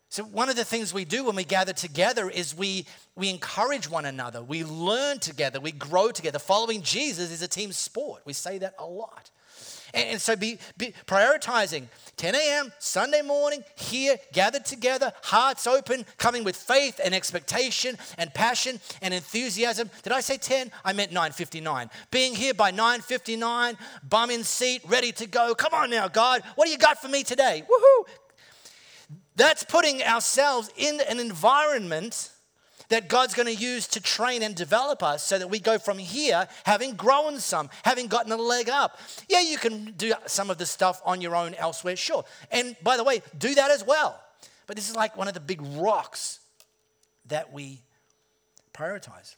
So, 0.08 0.22
one 0.22 0.48
of 0.48 0.54
the 0.54 0.64
things 0.64 0.94
we 0.94 1.04
do 1.04 1.24
when 1.24 1.34
we 1.34 1.42
gather 1.42 1.72
together 1.72 2.30
is 2.30 2.56
we, 2.56 2.86
we 3.16 3.30
encourage 3.30 3.90
one 3.90 4.04
another. 4.04 4.42
We 4.42 4.62
learn 4.62 5.18
together. 5.18 5.58
We 5.58 5.72
grow 5.72 6.12
together. 6.12 6.38
Following 6.38 6.82
Jesus 6.82 7.32
is 7.32 7.42
a 7.42 7.48
team 7.48 7.72
sport. 7.72 8.22
We 8.24 8.32
say 8.32 8.58
that 8.58 8.74
a 8.78 8.86
lot. 8.86 9.30
And, 9.92 10.10
and 10.10 10.20
so, 10.20 10.36
be, 10.36 10.58
be 10.76 10.94
prioritizing 11.06 11.86
10 12.16 12.34
a.m., 12.34 12.72
Sunday 12.78 13.22
morning, 13.22 13.64
here, 13.76 14.16
gathered 14.32 14.64
together, 14.64 15.12
hearts 15.22 15.66
open, 15.66 16.06
coming 16.16 16.44
with 16.44 16.56
faith 16.56 17.00
and 17.04 17.14
expectation 17.14 17.96
and 18.18 18.32
passion 18.32 18.80
and 19.02 19.12
enthusiasm. 19.12 19.90
Did 20.02 20.12
I 20.12 20.20
say 20.20 20.36
10? 20.36 20.70
I 20.84 20.92
meant 20.92 21.12
9:59. 21.12 21.90
Being 22.10 22.34
here 22.34 22.54
by 22.54 22.70
9:59, 22.70 23.76
bum 24.08 24.30
in 24.30 24.44
seat, 24.44 24.82
ready 24.86 25.12
to 25.12 25.26
go. 25.26 25.54
Come 25.54 25.74
on 25.74 25.90
now, 25.90 26.08
God, 26.08 26.42
what 26.54 26.66
do 26.66 26.70
you 26.70 26.78
got 26.78 27.00
for 27.00 27.08
me 27.08 27.22
today? 27.22 27.64
Woohoo! 27.68 28.04
That's 29.36 29.64
putting 29.64 30.02
ourselves 30.02 30.70
in 30.76 31.00
an 31.08 31.18
environment 31.18 32.30
that 32.88 33.08
God's 33.08 33.34
going 33.34 33.46
to 33.46 33.54
use 33.54 33.86
to 33.88 34.00
train 34.00 34.42
and 34.42 34.54
develop 34.54 35.02
us 35.02 35.24
so 35.24 35.38
that 35.38 35.48
we 35.48 35.58
go 35.58 35.78
from 35.78 35.98
here 35.98 36.46
having 36.64 36.94
grown 36.94 37.38
some, 37.40 37.70
having 37.82 38.06
gotten 38.06 38.32
a 38.32 38.36
leg 38.36 38.68
up. 38.68 38.98
Yeah, 39.28 39.40
you 39.40 39.58
can 39.58 39.92
do 39.96 40.12
some 40.26 40.50
of 40.50 40.58
the 40.58 40.66
stuff 40.66 41.00
on 41.04 41.20
your 41.20 41.34
own 41.34 41.54
elsewhere, 41.54 41.96
sure. 41.96 42.24
And 42.50 42.76
by 42.82 42.96
the 42.96 43.04
way, 43.04 43.22
do 43.38 43.54
that 43.54 43.70
as 43.70 43.84
well. 43.84 44.20
But 44.66 44.76
this 44.76 44.88
is 44.88 44.96
like 44.96 45.16
one 45.16 45.28
of 45.28 45.34
the 45.34 45.40
big 45.40 45.60
rocks 45.76 46.40
that 47.26 47.52
we 47.52 47.80
prioritize. 48.72 49.36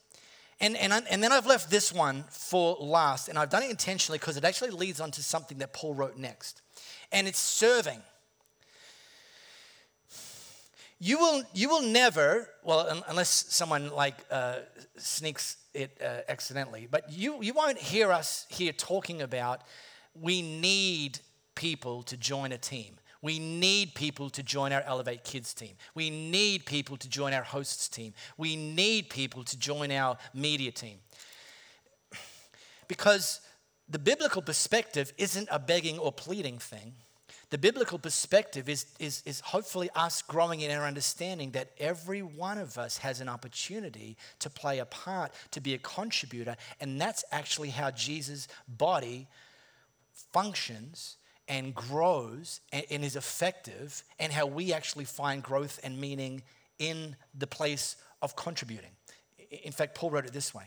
And, 0.61 0.77
and, 0.77 0.93
and 1.11 1.23
then 1.23 1.33
I've 1.33 1.47
left 1.47 1.71
this 1.71 1.93
one 1.93 2.25
for 2.31 2.77
last, 2.81 3.29
and 3.29 3.39
I've 3.39 3.51
done 3.51 3.63
it 3.63 3.71
intentionally 3.71 4.19
because 4.19 4.37
it 4.37 4.45
actually 4.45 4.71
leads 4.71 5.01
on 5.01 5.11
to 5.13 5.23
something 5.23 5.59
that 5.59 5.75
Paul 5.75 5.95
wrote 5.95 6.17
next. 6.17 6.63
And 7.13 7.29
it's 7.29 7.39
serving 7.39 8.01
you 10.99 11.19
will, 11.19 11.43
you 11.53 11.69
will 11.69 11.83
never, 11.83 12.49
well, 12.65 13.03
unless 13.09 13.29
someone 13.49 13.91
like 13.91 14.15
uh, 14.31 14.57
sneaks 14.97 15.57
it 15.75 16.01
uh, 16.03 16.21
accidentally, 16.29 16.89
but 16.91 17.13
you, 17.13 17.43
you 17.43 17.53
won't 17.53 17.79
hear 17.79 18.13
us 18.13 18.47
here 18.49 18.73
talking 18.73 19.21
about 19.21 19.61
we 20.15 20.41
need 20.41 21.19
people 21.55 22.03
to 22.05 22.17
join 22.17 22.53
a 22.53 22.59
team. 22.59 22.97
We 23.23 23.39
need 23.39 23.95
people 23.95 24.31
to 24.31 24.43
join 24.43 24.73
our 24.73 24.83
Elevate 24.83 25.25
Kids 25.25 25.53
team. 25.53 25.75
We 25.95 26.11
need 26.11 26.65
people 26.65 26.97
to 26.99 27.09
join 27.09 27.33
our 27.33 27.43
hosts 27.43 27.89
team. 27.89 28.15
We 28.37 28.57
need 28.57 29.11
people 29.11 29.43
to 29.45 29.59
join 29.59 29.91
our 29.91 30.17
media 30.33 30.71
team. 30.71 30.99
Because 32.89 33.41
the 33.89 33.99
biblical 33.99 34.43
perspective 34.43 35.13
isn't 35.19 35.49
a 35.51 35.59
begging 35.59 35.99
or 35.99 36.13
pleading 36.13 36.59
thing. 36.59 36.95
The 37.51 37.59
biblical 37.59 37.99
perspective 37.99 38.69
is, 38.69 38.87
is, 38.99 39.23
is 39.25 39.39
hopefully 39.39 39.89
us 39.95 40.21
growing 40.21 40.61
in 40.61 40.71
our 40.73 40.85
understanding 40.85 41.53
that 41.53 41.71
every 41.79 42.21
one 42.21 42.59
of 42.59 42.77
us 42.77 42.99
has 42.99 43.21
an 43.21 43.29
opportunity 43.29 44.17
to 44.41 44.51
play 44.51 44.81
a 44.81 44.85
part, 44.85 45.33
to 45.53 45.61
be 45.61 45.73
a 45.75 45.79
contributor, 45.79 46.57
and 46.81 47.01
that's 47.01 47.25
actually 47.31 47.71
how 47.71 47.93
Jesus' 47.93 48.49
body 48.67 49.29
functions 50.33 51.19
and 51.47 51.73
grows 51.73 52.61
and, 52.73 52.85
and 52.91 53.05
is 53.05 53.15
effective, 53.15 54.03
and 54.19 54.33
how 54.33 54.47
we 54.47 54.73
actually 54.73 55.05
find 55.05 55.41
growth 55.41 55.79
and 55.85 56.01
meaning 56.01 56.43
in 56.81 57.15
the 57.39 57.47
place 57.47 57.95
of 58.23 58.35
contributing. 58.35 58.91
In 59.51 59.71
fact, 59.71 59.95
Paul 59.95 60.11
wrote 60.11 60.27
it 60.27 60.33
this 60.33 60.53
way 60.53 60.65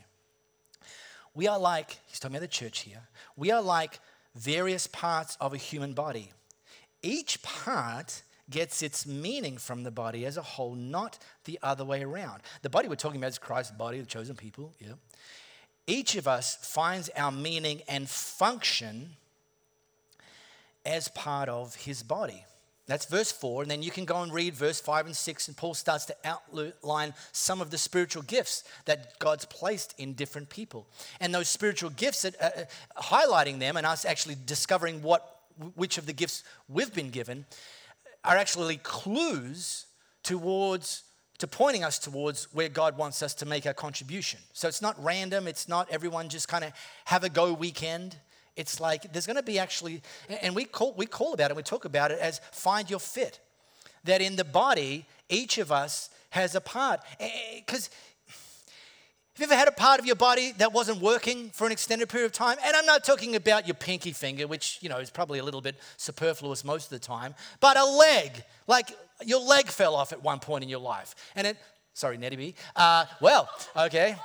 We 1.36 1.50
are 1.50 1.60
like, 1.60 2.00
he's 2.08 2.22
talking 2.22 2.38
about 2.38 2.42
the 2.42 2.48
church 2.48 2.80
here, 2.80 3.02
we 3.36 3.52
are 3.52 3.62
like 3.62 4.00
various 4.34 4.88
parts 4.88 5.36
of 5.42 5.54
a 5.54 5.58
human 5.58 5.92
body 5.92 6.32
each 7.02 7.42
part 7.42 8.22
gets 8.50 8.82
its 8.82 9.06
meaning 9.06 9.58
from 9.58 9.84
the 9.84 9.92
body 9.92 10.26
as 10.26 10.38
a 10.38 10.42
whole, 10.42 10.74
not 10.76 11.20
the 11.46 11.60
other 11.62 11.86
way 11.86 12.04
around. 12.04 12.42
The 12.62 12.70
body 12.70 12.88
we're 12.88 12.96
talking 12.96 13.20
about 13.20 13.32
is 13.32 13.38
Christ's 13.38 13.74
body, 13.74 14.00
the 14.00 14.06
chosen 14.06 14.36
people, 14.36 14.74
yeah. 14.80 14.94
Each 15.86 16.16
of 16.16 16.28
us 16.28 16.56
finds 16.56 17.10
our 17.18 17.32
meaning 17.32 17.82
and 17.88 18.08
function 18.08 19.12
as 20.86 21.08
part 21.10 21.50
of 21.50 21.76
his 21.76 22.04
body. 22.04 22.46
That's 22.86 23.06
verse 23.06 23.32
4. 23.32 23.64
And 23.64 23.72
then 23.72 23.84
you 23.84 23.92
can 23.92 24.06
go 24.06 24.22
and 24.22 24.34
read 24.34 24.56
verse 24.56 24.82
5 24.82 25.08
and 25.08 25.16
6, 25.16 25.48
and 25.48 25.58
Paul 25.58 25.76
starts 25.76 26.06
to 26.06 26.16
outline 26.26 27.14
some 27.32 27.62
of 27.62 27.70
the 27.70 27.78
spiritual 27.78 28.24
gifts 28.24 28.64
that 28.86 29.18
God's 29.20 29.46
placed 29.46 29.94
in 30.00 30.14
different 30.14 30.50
people. 30.50 30.88
And 31.20 31.34
those 31.34 31.50
spiritual 31.50 31.92
gifts, 31.92 32.26
uh, 32.26 32.32
uh 32.40 33.02
highlighting 33.02 33.60
them 33.60 33.78
and 33.78 33.86
us 33.86 34.06
actually 34.06 34.38
discovering 34.46 35.04
what 35.04 35.39
which 35.76 35.98
of 35.98 36.06
the 36.06 36.14
gifts 36.14 36.44
we've 36.68 36.94
been 36.94 37.10
given 37.10 37.46
are 38.24 38.38
actually 38.38 38.78
clues 38.78 39.86
towards 40.24 41.04
to 41.40 41.48
pointing 41.48 41.86
us 41.86 41.98
towards 41.98 42.54
where 42.54 42.68
God 42.68 42.98
wants 42.98 43.24
us 43.24 43.34
to 43.36 43.46
make 43.46 43.66
our 43.66 43.74
contribution. 43.74 44.42
So 44.52 44.68
it's 44.68 44.82
not 44.82 45.02
random, 45.02 45.48
it's 45.48 45.70
not 45.70 45.90
everyone 45.90 46.28
just 46.28 46.50
kind 46.50 46.66
of 46.66 46.74
have 47.06 47.24
a 47.24 47.30
go 47.30 47.54
weekend. 47.54 48.18
It's 48.58 48.82
like 48.82 49.14
there's 49.14 49.26
going 49.26 49.38
to 49.38 49.44
be 49.44 49.58
actually 49.58 50.02
and 50.42 50.54
we 50.54 50.66
call 50.66 50.94
we 50.98 51.06
call 51.06 51.34
about 51.34 51.50
it, 51.50 51.58
we 51.58 51.64
talk 51.64 51.86
about 51.86 52.12
it 52.12 52.20
as 52.20 52.42
find 52.52 52.90
your 52.90 53.00
fit. 53.00 53.40
That 54.04 54.22
in 54.22 54.36
the 54.36 54.44
body 54.44 55.06
each 55.30 55.58
of 55.58 55.72
us 55.72 56.10
has 56.32 56.56
a 56.56 56.62
part 56.62 57.00
cuz 57.68 57.90
have 59.40 59.50
you 59.50 59.54
ever 59.54 59.60
had 59.60 59.70
a 59.70 59.72
part 59.72 60.02
of 60.02 60.06
your 60.06 60.18
body 60.18 60.52
that 60.58 60.74
wasn't 60.74 61.02
working 61.02 61.50
for 61.52 61.66
an 61.66 61.72
extended 61.72 62.10
period 62.10 62.26
of 62.26 62.34
time? 62.34 62.58
And 62.66 62.76
I'm 62.76 62.86
not 62.86 63.06
talking 63.06 63.38
about 63.38 63.66
your 63.66 63.74
pinky 63.74 64.12
finger, 64.12 64.46
which, 64.48 64.80
you 64.82 64.90
know, 64.90 64.98
is 64.98 65.10
probably 65.10 65.40
a 65.40 65.44
little 65.46 65.62
bit 65.62 65.78
superfluous 65.96 66.66
most 66.66 66.86
of 66.86 66.90
the 66.90 67.00
time, 67.00 67.34
but 67.62 67.78
a 67.78 67.86
leg. 67.86 68.44
Like 68.68 68.92
your 69.26 69.40
leg 69.40 69.68
fell 69.68 69.96
off 69.96 70.12
at 70.12 70.22
one 70.22 70.40
point 70.40 70.66
in 70.66 70.70
your 70.70 70.82
life. 70.82 71.16
And 71.38 71.48
it, 71.48 71.58
sorry, 71.94 72.18
Nettie 72.18 72.36
B. 72.36 72.56
Uh, 72.76 73.06
well, 73.22 73.48
okay. 73.78 74.18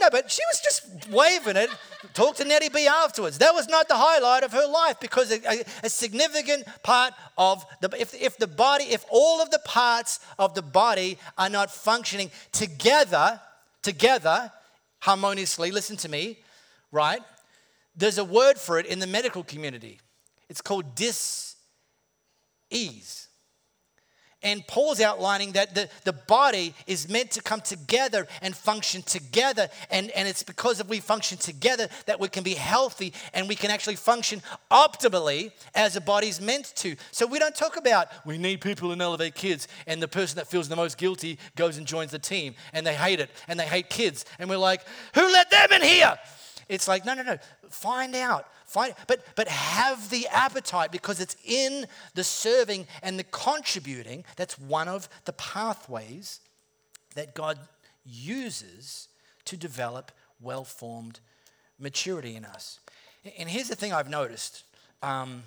No, 0.00 0.08
but 0.08 0.30
she 0.30 0.40
was 0.52 0.60
just 0.60 1.10
waving 1.10 1.56
it. 1.56 1.70
Talk 2.14 2.36
to 2.36 2.44
Nettie 2.44 2.68
B 2.68 2.86
afterwards. 2.86 3.38
That 3.38 3.54
was 3.54 3.68
not 3.68 3.88
the 3.88 3.96
highlight 3.96 4.44
of 4.44 4.52
her 4.52 4.68
life 4.68 5.00
because 5.00 5.32
a, 5.32 5.64
a, 5.82 5.90
significant 5.90 6.64
part 6.84 7.12
of 7.36 7.66
the 7.80 7.90
if, 8.00 8.14
if 8.14 8.36
the 8.38 8.46
body, 8.46 8.84
if 8.84 9.04
all 9.10 9.42
of 9.42 9.50
the 9.50 9.58
parts 9.64 10.20
of 10.38 10.54
the 10.54 10.62
body 10.62 11.18
are 11.36 11.50
not 11.50 11.72
functioning 11.72 12.30
together, 12.52 13.40
together 13.82 14.52
harmoniously, 15.00 15.70
listen 15.70 15.96
to 15.98 16.08
me, 16.08 16.38
right? 16.90 17.20
There's 17.96 18.18
a 18.18 18.24
word 18.24 18.58
for 18.58 18.78
it 18.78 18.86
in 18.86 18.98
the 18.98 19.06
medical 19.06 19.44
community. 19.44 20.00
It's 20.48 20.60
called 20.60 20.94
dis 20.94 21.56
ease. 22.70 23.27
And 24.42 24.64
Paul's 24.68 25.00
outlining 25.00 25.52
that 25.52 25.74
the, 25.74 25.88
the 26.04 26.12
body 26.12 26.72
is 26.86 27.08
meant 27.08 27.32
to 27.32 27.42
come 27.42 27.60
together 27.60 28.28
and 28.40 28.54
function 28.54 29.02
together. 29.02 29.68
And, 29.90 30.12
and 30.12 30.28
it's 30.28 30.44
because 30.44 30.78
if 30.78 30.88
we 30.88 31.00
function 31.00 31.38
together 31.38 31.88
that 32.06 32.20
we 32.20 32.28
can 32.28 32.44
be 32.44 32.54
healthy 32.54 33.12
and 33.34 33.48
we 33.48 33.56
can 33.56 33.72
actually 33.72 33.96
function 33.96 34.40
optimally 34.70 35.50
as 35.74 35.96
a 35.96 36.00
body's 36.00 36.40
meant 36.40 36.72
to. 36.76 36.94
So 37.10 37.26
we 37.26 37.40
don't 37.40 37.54
talk 37.54 37.76
about 37.76 38.08
we 38.24 38.38
need 38.38 38.60
people 38.60 38.92
in 38.92 39.00
Elevate 39.00 39.34
Kids 39.34 39.66
and 39.88 40.00
the 40.00 40.08
person 40.08 40.36
that 40.36 40.46
feels 40.46 40.68
the 40.68 40.76
most 40.76 40.98
guilty 40.98 41.38
goes 41.56 41.76
and 41.76 41.86
joins 41.86 42.12
the 42.12 42.20
team 42.20 42.54
and 42.72 42.86
they 42.86 42.94
hate 42.94 43.18
it 43.18 43.30
and 43.48 43.58
they 43.58 43.66
hate 43.66 43.90
kids. 43.90 44.24
And 44.38 44.48
we're 44.48 44.56
like, 44.56 44.82
who 45.16 45.22
let 45.32 45.50
them 45.50 45.72
in 45.72 45.82
here? 45.82 46.16
It's 46.68 46.86
like, 46.86 47.04
no, 47.04 47.14
no, 47.14 47.22
no. 47.22 47.38
Find 47.70 48.14
out. 48.14 48.46
Find, 48.66 48.94
but, 49.06 49.24
but 49.34 49.48
have 49.48 50.10
the 50.10 50.26
appetite 50.28 50.92
because 50.92 51.20
it's 51.20 51.36
in 51.44 51.86
the 52.14 52.24
serving 52.24 52.86
and 53.02 53.18
the 53.18 53.24
contributing. 53.24 54.24
That's 54.36 54.58
one 54.58 54.88
of 54.88 55.08
the 55.24 55.32
pathways 55.32 56.40
that 57.14 57.34
God 57.34 57.58
uses 58.04 59.08
to 59.46 59.56
develop 59.56 60.12
well 60.40 60.64
formed 60.64 61.20
maturity 61.78 62.36
in 62.36 62.44
us. 62.44 62.80
And 63.38 63.48
here's 63.48 63.68
the 63.68 63.76
thing 63.76 63.92
I've 63.92 64.10
noticed. 64.10 64.64
Um, 65.02 65.42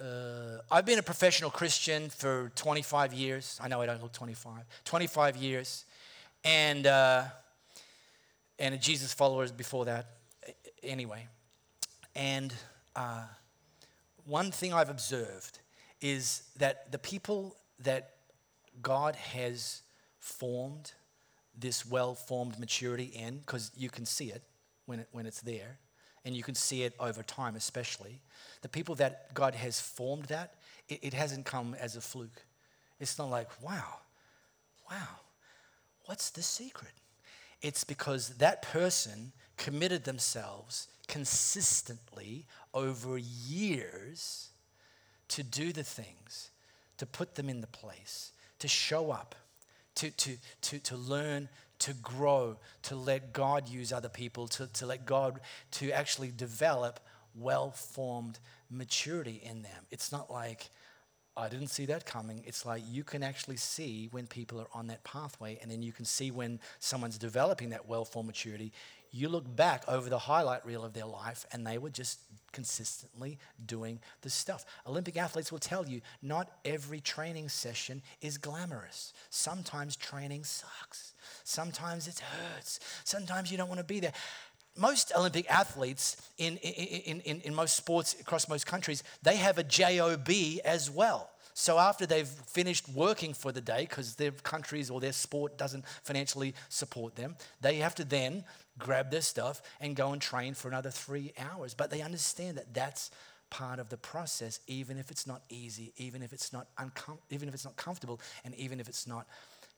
uh, 0.00 0.58
I've 0.70 0.86
been 0.86 0.98
a 0.98 1.02
professional 1.02 1.50
Christian 1.50 2.08
for 2.10 2.52
25 2.54 3.12
years. 3.12 3.58
I 3.62 3.68
know 3.68 3.80
I 3.80 3.86
don't 3.86 4.02
look 4.02 4.12
25. 4.12 4.52
25 4.84 5.36
years. 5.36 5.84
And. 6.44 6.86
Uh, 6.86 7.24
and 8.60 8.78
Jesus 8.80 9.14
followers 9.14 9.50
before 9.50 9.86
that, 9.86 10.06
anyway. 10.82 11.26
And 12.14 12.52
uh, 12.94 13.24
one 14.26 14.50
thing 14.50 14.74
I've 14.74 14.90
observed 14.90 15.60
is 16.02 16.42
that 16.58 16.92
the 16.92 16.98
people 16.98 17.56
that 17.80 18.16
God 18.82 19.16
has 19.16 19.80
formed 20.18 20.92
this 21.58 21.86
well 21.86 22.14
formed 22.14 22.58
maturity 22.58 23.04
in, 23.14 23.38
because 23.38 23.70
you 23.76 23.88
can 23.88 24.04
see 24.04 24.30
it 24.30 24.42
when, 24.84 25.00
it 25.00 25.08
when 25.10 25.24
it's 25.24 25.40
there, 25.40 25.78
and 26.26 26.36
you 26.36 26.42
can 26.42 26.54
see 26.54 26.82
it 26.82 26.94
over 27.00 27.22
time, 27.22 27.56
especially. 27.56 28.20
The 28.60 28.68
people 28.68 28.94
that 28.96 29.32
God 29.32 29.54
has 29.54 29.80
formed 29.80 30.26
that, 30.26 30.54
it, 30.88 31.00
it 31.02 31.14
hasn't 31.14 31.46
come 31.46 31.74
as 31.80 31.96
a 31.96 32.02
fluke. 32.02 32.44
It's 32.98 33.18
not 33.18 33.30
like, 33.30 33.48
wow, 33.62 34.00
wow, 34.90 35.08
what's 36.10 36.30
the 36.30 36.42
secret? 36.42 36.90
It's 37.62 37.84
because 37.84 38.30
that 38.38 38.62
person 38.62 39.30
committed 39.56 40.02
themselves 40.02 40.88
consistently 41.06 42.46
over 42.74 43.16
years 43.16 44.48
to 45.28 45.44
do 45.44 45.72
the 45.72 45.84
things, 45.84 46.50
to 46.98 47.06
put 47.06 47.36
them 47.36 47.48
in 47.48 47.60
the 47.60 47.68
place, 47.68 48.32
to 48.58 48.66
show 48.66 49.12
up, 49.12 49.36
to, 49.94 50.10
to, 50.10 50.36
to, 50.62 50.80
to 50.80 50.96
learn, 50.96 51.48
to 51.78 51.94
grow, 51.94 52.56
to 52.82 52.96
let 52.96 53.32
God 53.32 53.68
use 53.68 53.92
other 53.92 54.08
people, 54.08 54.48
to, 54.48 54.66
to 54.66 54.86
let 54.86 55.06
God 55.06 55.38
to 55.70 55.92
actually 55.92 56.32
develop 56.36 56.98
well 57.36 57.70
formed 57.70 58.40
maturity 58.68 59.40
in 59.44 59.62
them. 59.62 59.86
It's 59.92 60.10
not 60.10 60.28
like, 60.28 60.70
I 61.36 61.48
didn't 61.48 61.68
see 61.68 61.86
that 61.86 62.04
coming. 62.06 62.42
It's 62.46 62.66
like 62.66 62.82
you 62.88 63.04
can 63.04 63.22
actually 63.22 63.56
see 63.56 64.08
when 64.10 64.26
people 64.26 64.60
are 64.60 64.68
on 64.74 64.88
that 64.88 65.04
pathway, 65.04 65.58
and 65.62 65.70
then 65.70 65.82
you 65.82 65.92
can 65.92 66.04
see 66.04 66.30
when 66.30 66.60
someone's 66.80 67.18
developing 67.18 67.70
that 67.70 67.88
well 67.88 68.04
formed 68.04 68.26
maturity. 68.26 68.72
You 69.12 69.28
look 69.28 69.56
back 69.56 69.84
over 69.88 70.08
the 70.08 70.18
highlight 70.18 70.64
reel 70.66 70.84
of 70.84 70.92
their 70.92 71.06
life, 71.06 71.46
and 71.52 71.66
they 71.66 71.78
were 71.78 71.90
just 71.90 72.20
consistently 72.52 73.38
doing 73.64 74.00
the 74.22 74.30
stuff. 74.30 74.64
Olympic 74.86 75.16
athletes 75.16 75.52
will 75.52 75.58
tell 75.60 75.86
you 75.86 76.00
not 76.20 76.50
every 76.64 77.00
training 77.00 77.48
session 77.48 78.02
is 78.20 78.36
glamorous. 78.36 79.12
Sometimes 79.30 79.96
training 79.96 80.44
sucks, 80.44 81.14
sometimes 81.44 82.08
it 82.08 82.20
hurts, 82.20 82.80
sometimes 83.04 83.50
you 83.50 83.56
don't 83.56 83.68
want 83.68 83.80
to 83.80 83.84
be 83.84 84.00
there 84.00 84.12
most 84.76 85.12
Olympic 85.16 85.50
athletes 85.50 86.16
in, 86.38 86.56
in, 86.58 87.20
in, 87.20 87.40
in, 87.42 87.54
most 87.54 87.76
sports 87.76 88.16
across 88.20 88.48
most 88.48 88.66
countries, 88.66 89.02
they 89.22 89.36
have 89.36 89.58
a 89.58 89.64
JOB 89.64 90.30
as 90.64 90.90
well. 90.90 91.30
So 91.54 91.78
after 91.78 92.06
they've 92.06 92.28
finished 92.28 92.88
working 92.88 93.34
for 93.34 93.52
the 93.52 93.60
day, 93.60 93.86
because 93.88 94.14
their 94.14 94.30
countries 94.30 94.90
or 94.90 95.00
their 95.00 95.12
sport 95.12 95.58
doesn't 95.58 95.84
financially 96.04 96.54
support 96.68 97.16
them, 97.16 97.36
they 97.60 97.76
have 97.76 97.94
to 97.96 98.04
then 98.04 98.44
grab 98.78 99.10
their 99.10 99.20
stuff 99.20 99.60
and 99.80 99.96
go 99.96 100.12
and 100.12 100.22
train 100.22 100.54
for 100.54 100.68
another 100.68 100.90
three 100.90 101.32
hours. 101.38 101.74
But 101.74 101.90
they 101.90 102.00
understand 102.00 102.56
that 102.56 102.72
that's 102.72 103.10
part 103.50 103.80
of 103.80 103.88
the 103.88 103.96
process, 103.96 104.60
even 104.68 104.96
if 104.96 105.10
it's 105.10 105.26
not 105.26 105.42
easy, 105.48 105.92
even 105.96 106.22
if 106.22 106.32
it's 106.32 106.52
not 106.52 106.68
uncom- 106.76 107.18
even 107.30 107.48
if 107.48 107.54
it's 107.54 107.64
not 107.64 107.76
comfortable, 107.76 108.20
and 108.44 108.54
even 108.54 108.80
if 108.80 108.88
it's 108.88 109.06
not 109.06 109.26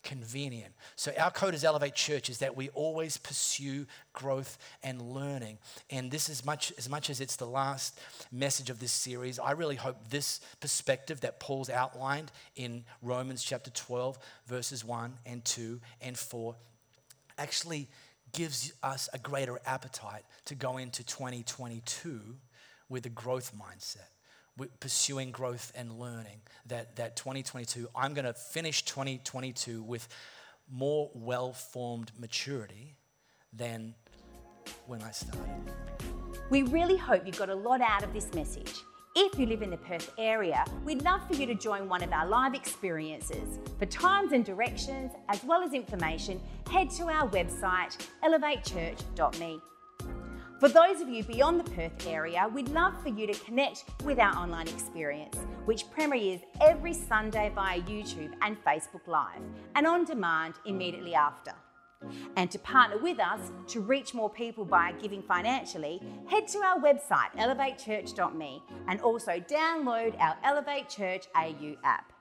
convenient. 0.03 0.73
So, 0.97 1.13
our 1.19 1.31
code 1.31 1.55
as 1.55 1.65
Elevate 1.65 1.95
Church 1.95 2.29
is 2.29 2.39
that 2.39 2.57
we 2.57 2.69
always 2.71 3.17
pursue 3.17 3.87
growth 4.13 4.59
and 4.83 5.01
learning. 5.01 5.59
And 5.91 6.11
this, 6.11 6.29
is 6.29 6.45
much, 6.45 6.73
as 6.79 6.89
much 6.89 7.11
as 7.11 7.21
it's 7.21 7.37
the 7.37 7.47
last 7.47 7.99
message 8.31 8.71
of 8.71 8.81
this 8.81 8.93
series, 8.93 9.39
I 9.39 9.53
really 9.53 9.77
hope 9.77 9.97
this 10.11 10.41
perspective 10.61 11.21
that 11.21 11.41
Paul's 11.41 11.71
outlined 11.71 12.33
in 12.57 12.85
Romans 13.01 13.43
chapter 13.43 13.71
12, 13.71 14.19
verses 14.47 14.85
1 14.85 15.15
and 15.27 15.45
2 15.45 15.81
and 16.01 16.19
4, 16.19 16.55
actually 17.39 17.89
gives 18.33 18.73
us 18.83 19.09
a 19.13 19.19
greater 19.19 19.61
appetite 19.67 20.25
to 20.47 20.55
go 20.55 20.79
into 20.79 21.05
2022 21.05 22.21
with 22.89 23.07
a 23.07 23.11
growth 23.11 23.53
mindset 23.57 24.09
pursuing 24.81 25.31
growth 25.31 25.73
and 25.75 25.99
learning 25.99 26.41
that, 26.67 26.97
that 26.97 27.17
2022 27.17 27.89
i'm 27.95 28.15
going 28.15 28.25
to 28.25 28.33
finish 28.33 28.85
2022 28.85 29.83
with 29.83 30.09
more 30.71 31.11
well-formed 31.15 32.13
maturity 32.19 32.97
than 33.53 33.95
when 34.87 35.03
i 35.03 35.11
started 35.11 35.43
we 36.51 36.63
really 36.63 36.97
hope 36.97 37.27
you 37.27 37.33
got 37.33 37.51
a 37.51 37.55
lot 37.55 37.81
out 37.81 38.03
of 38.03 38.13
this 38.13 38.33
message 38.35 38.83
if 39.15 39.39
you 39.39 39.45
live 39.45 39.61
in 39.61 39.69
the 39.69 39.77
Perth 39.77 40.11
area, 40.17 40.65
we'd 40.87 41.03
love 41.03 41.27
for 41.29 41.35
you 41.35 41.45
to 41.45 41.55
join 41.55 41.87
one 41.87 42.03
of 42.03 42.11
our 42.13 42.27
live 42.27 42.55
experiences. 42.55 43.59
For 43.79 43.85
times 43.85 44.33
and 44.33 44.43
directions, 44.43 45.13
as 45.29 45.45
well 45.45 45.63
as 45.63 45.75
information, 45.75 46.41
head 46.71 46.89
to 46.93 47.11
our 47.11 47.29
website, 47.29 47.99
elevatechurch.me. 48.25 49.61
For 50.63 50.69
those 50.69 51.01
of 51.01 51.09
you 51.09 51.25
beyond 51.25 51.59
the 51.59 51.69
Perth 51.73 52.07
area, 52.07 52.49
we'd 52.55 52.69
love 52.69 52.95
for 53.03 53.09
you 53.09 53.27
to 53.27 53.35
connect 53.45 53.83
with 54.05 54.21
our 54.21 54.33
online 54.37 54.69
experience, 54.69 55.37
which 55.65 55.91
premieres 55.91 56.39
every 56.61 56.95
Sunday 56.95 57.51
via 57.53 57.81
YouTube 57.81 58.31
and 58.43 58.57
Facebook 58.65 59.09
Live, 59.09 59.41
and 59.75 59.89
on 59.89 60.05
demand 60.05 60.55
immediately 60.65 61.17
after. 61.17 61.51
And 62.37 62.49
to 62.53 62.61
partner 62.61 62.99
with 62.99 63.19
us 63.19 63.41
to 63.73 63.81
reach 63.81 64.15
more 64.15 64.31
people 64.31 64.65
by 64.65 64.93
giving 65.03 65.21
financially, 65.21 66.01
head 66.29 66.47
to 66.47 66.59
our 66.59 66.79
website 66.79 67.37
elevatechurch.me 67.37 68.63
and 68.87 69.01
also 69.01 69.41
download 69.41 70.17
our 70.21 70.37
Elevate 70.45 70.89
Church 70.89 71.27
AU 71.35 71.75
app. 71.83 72.12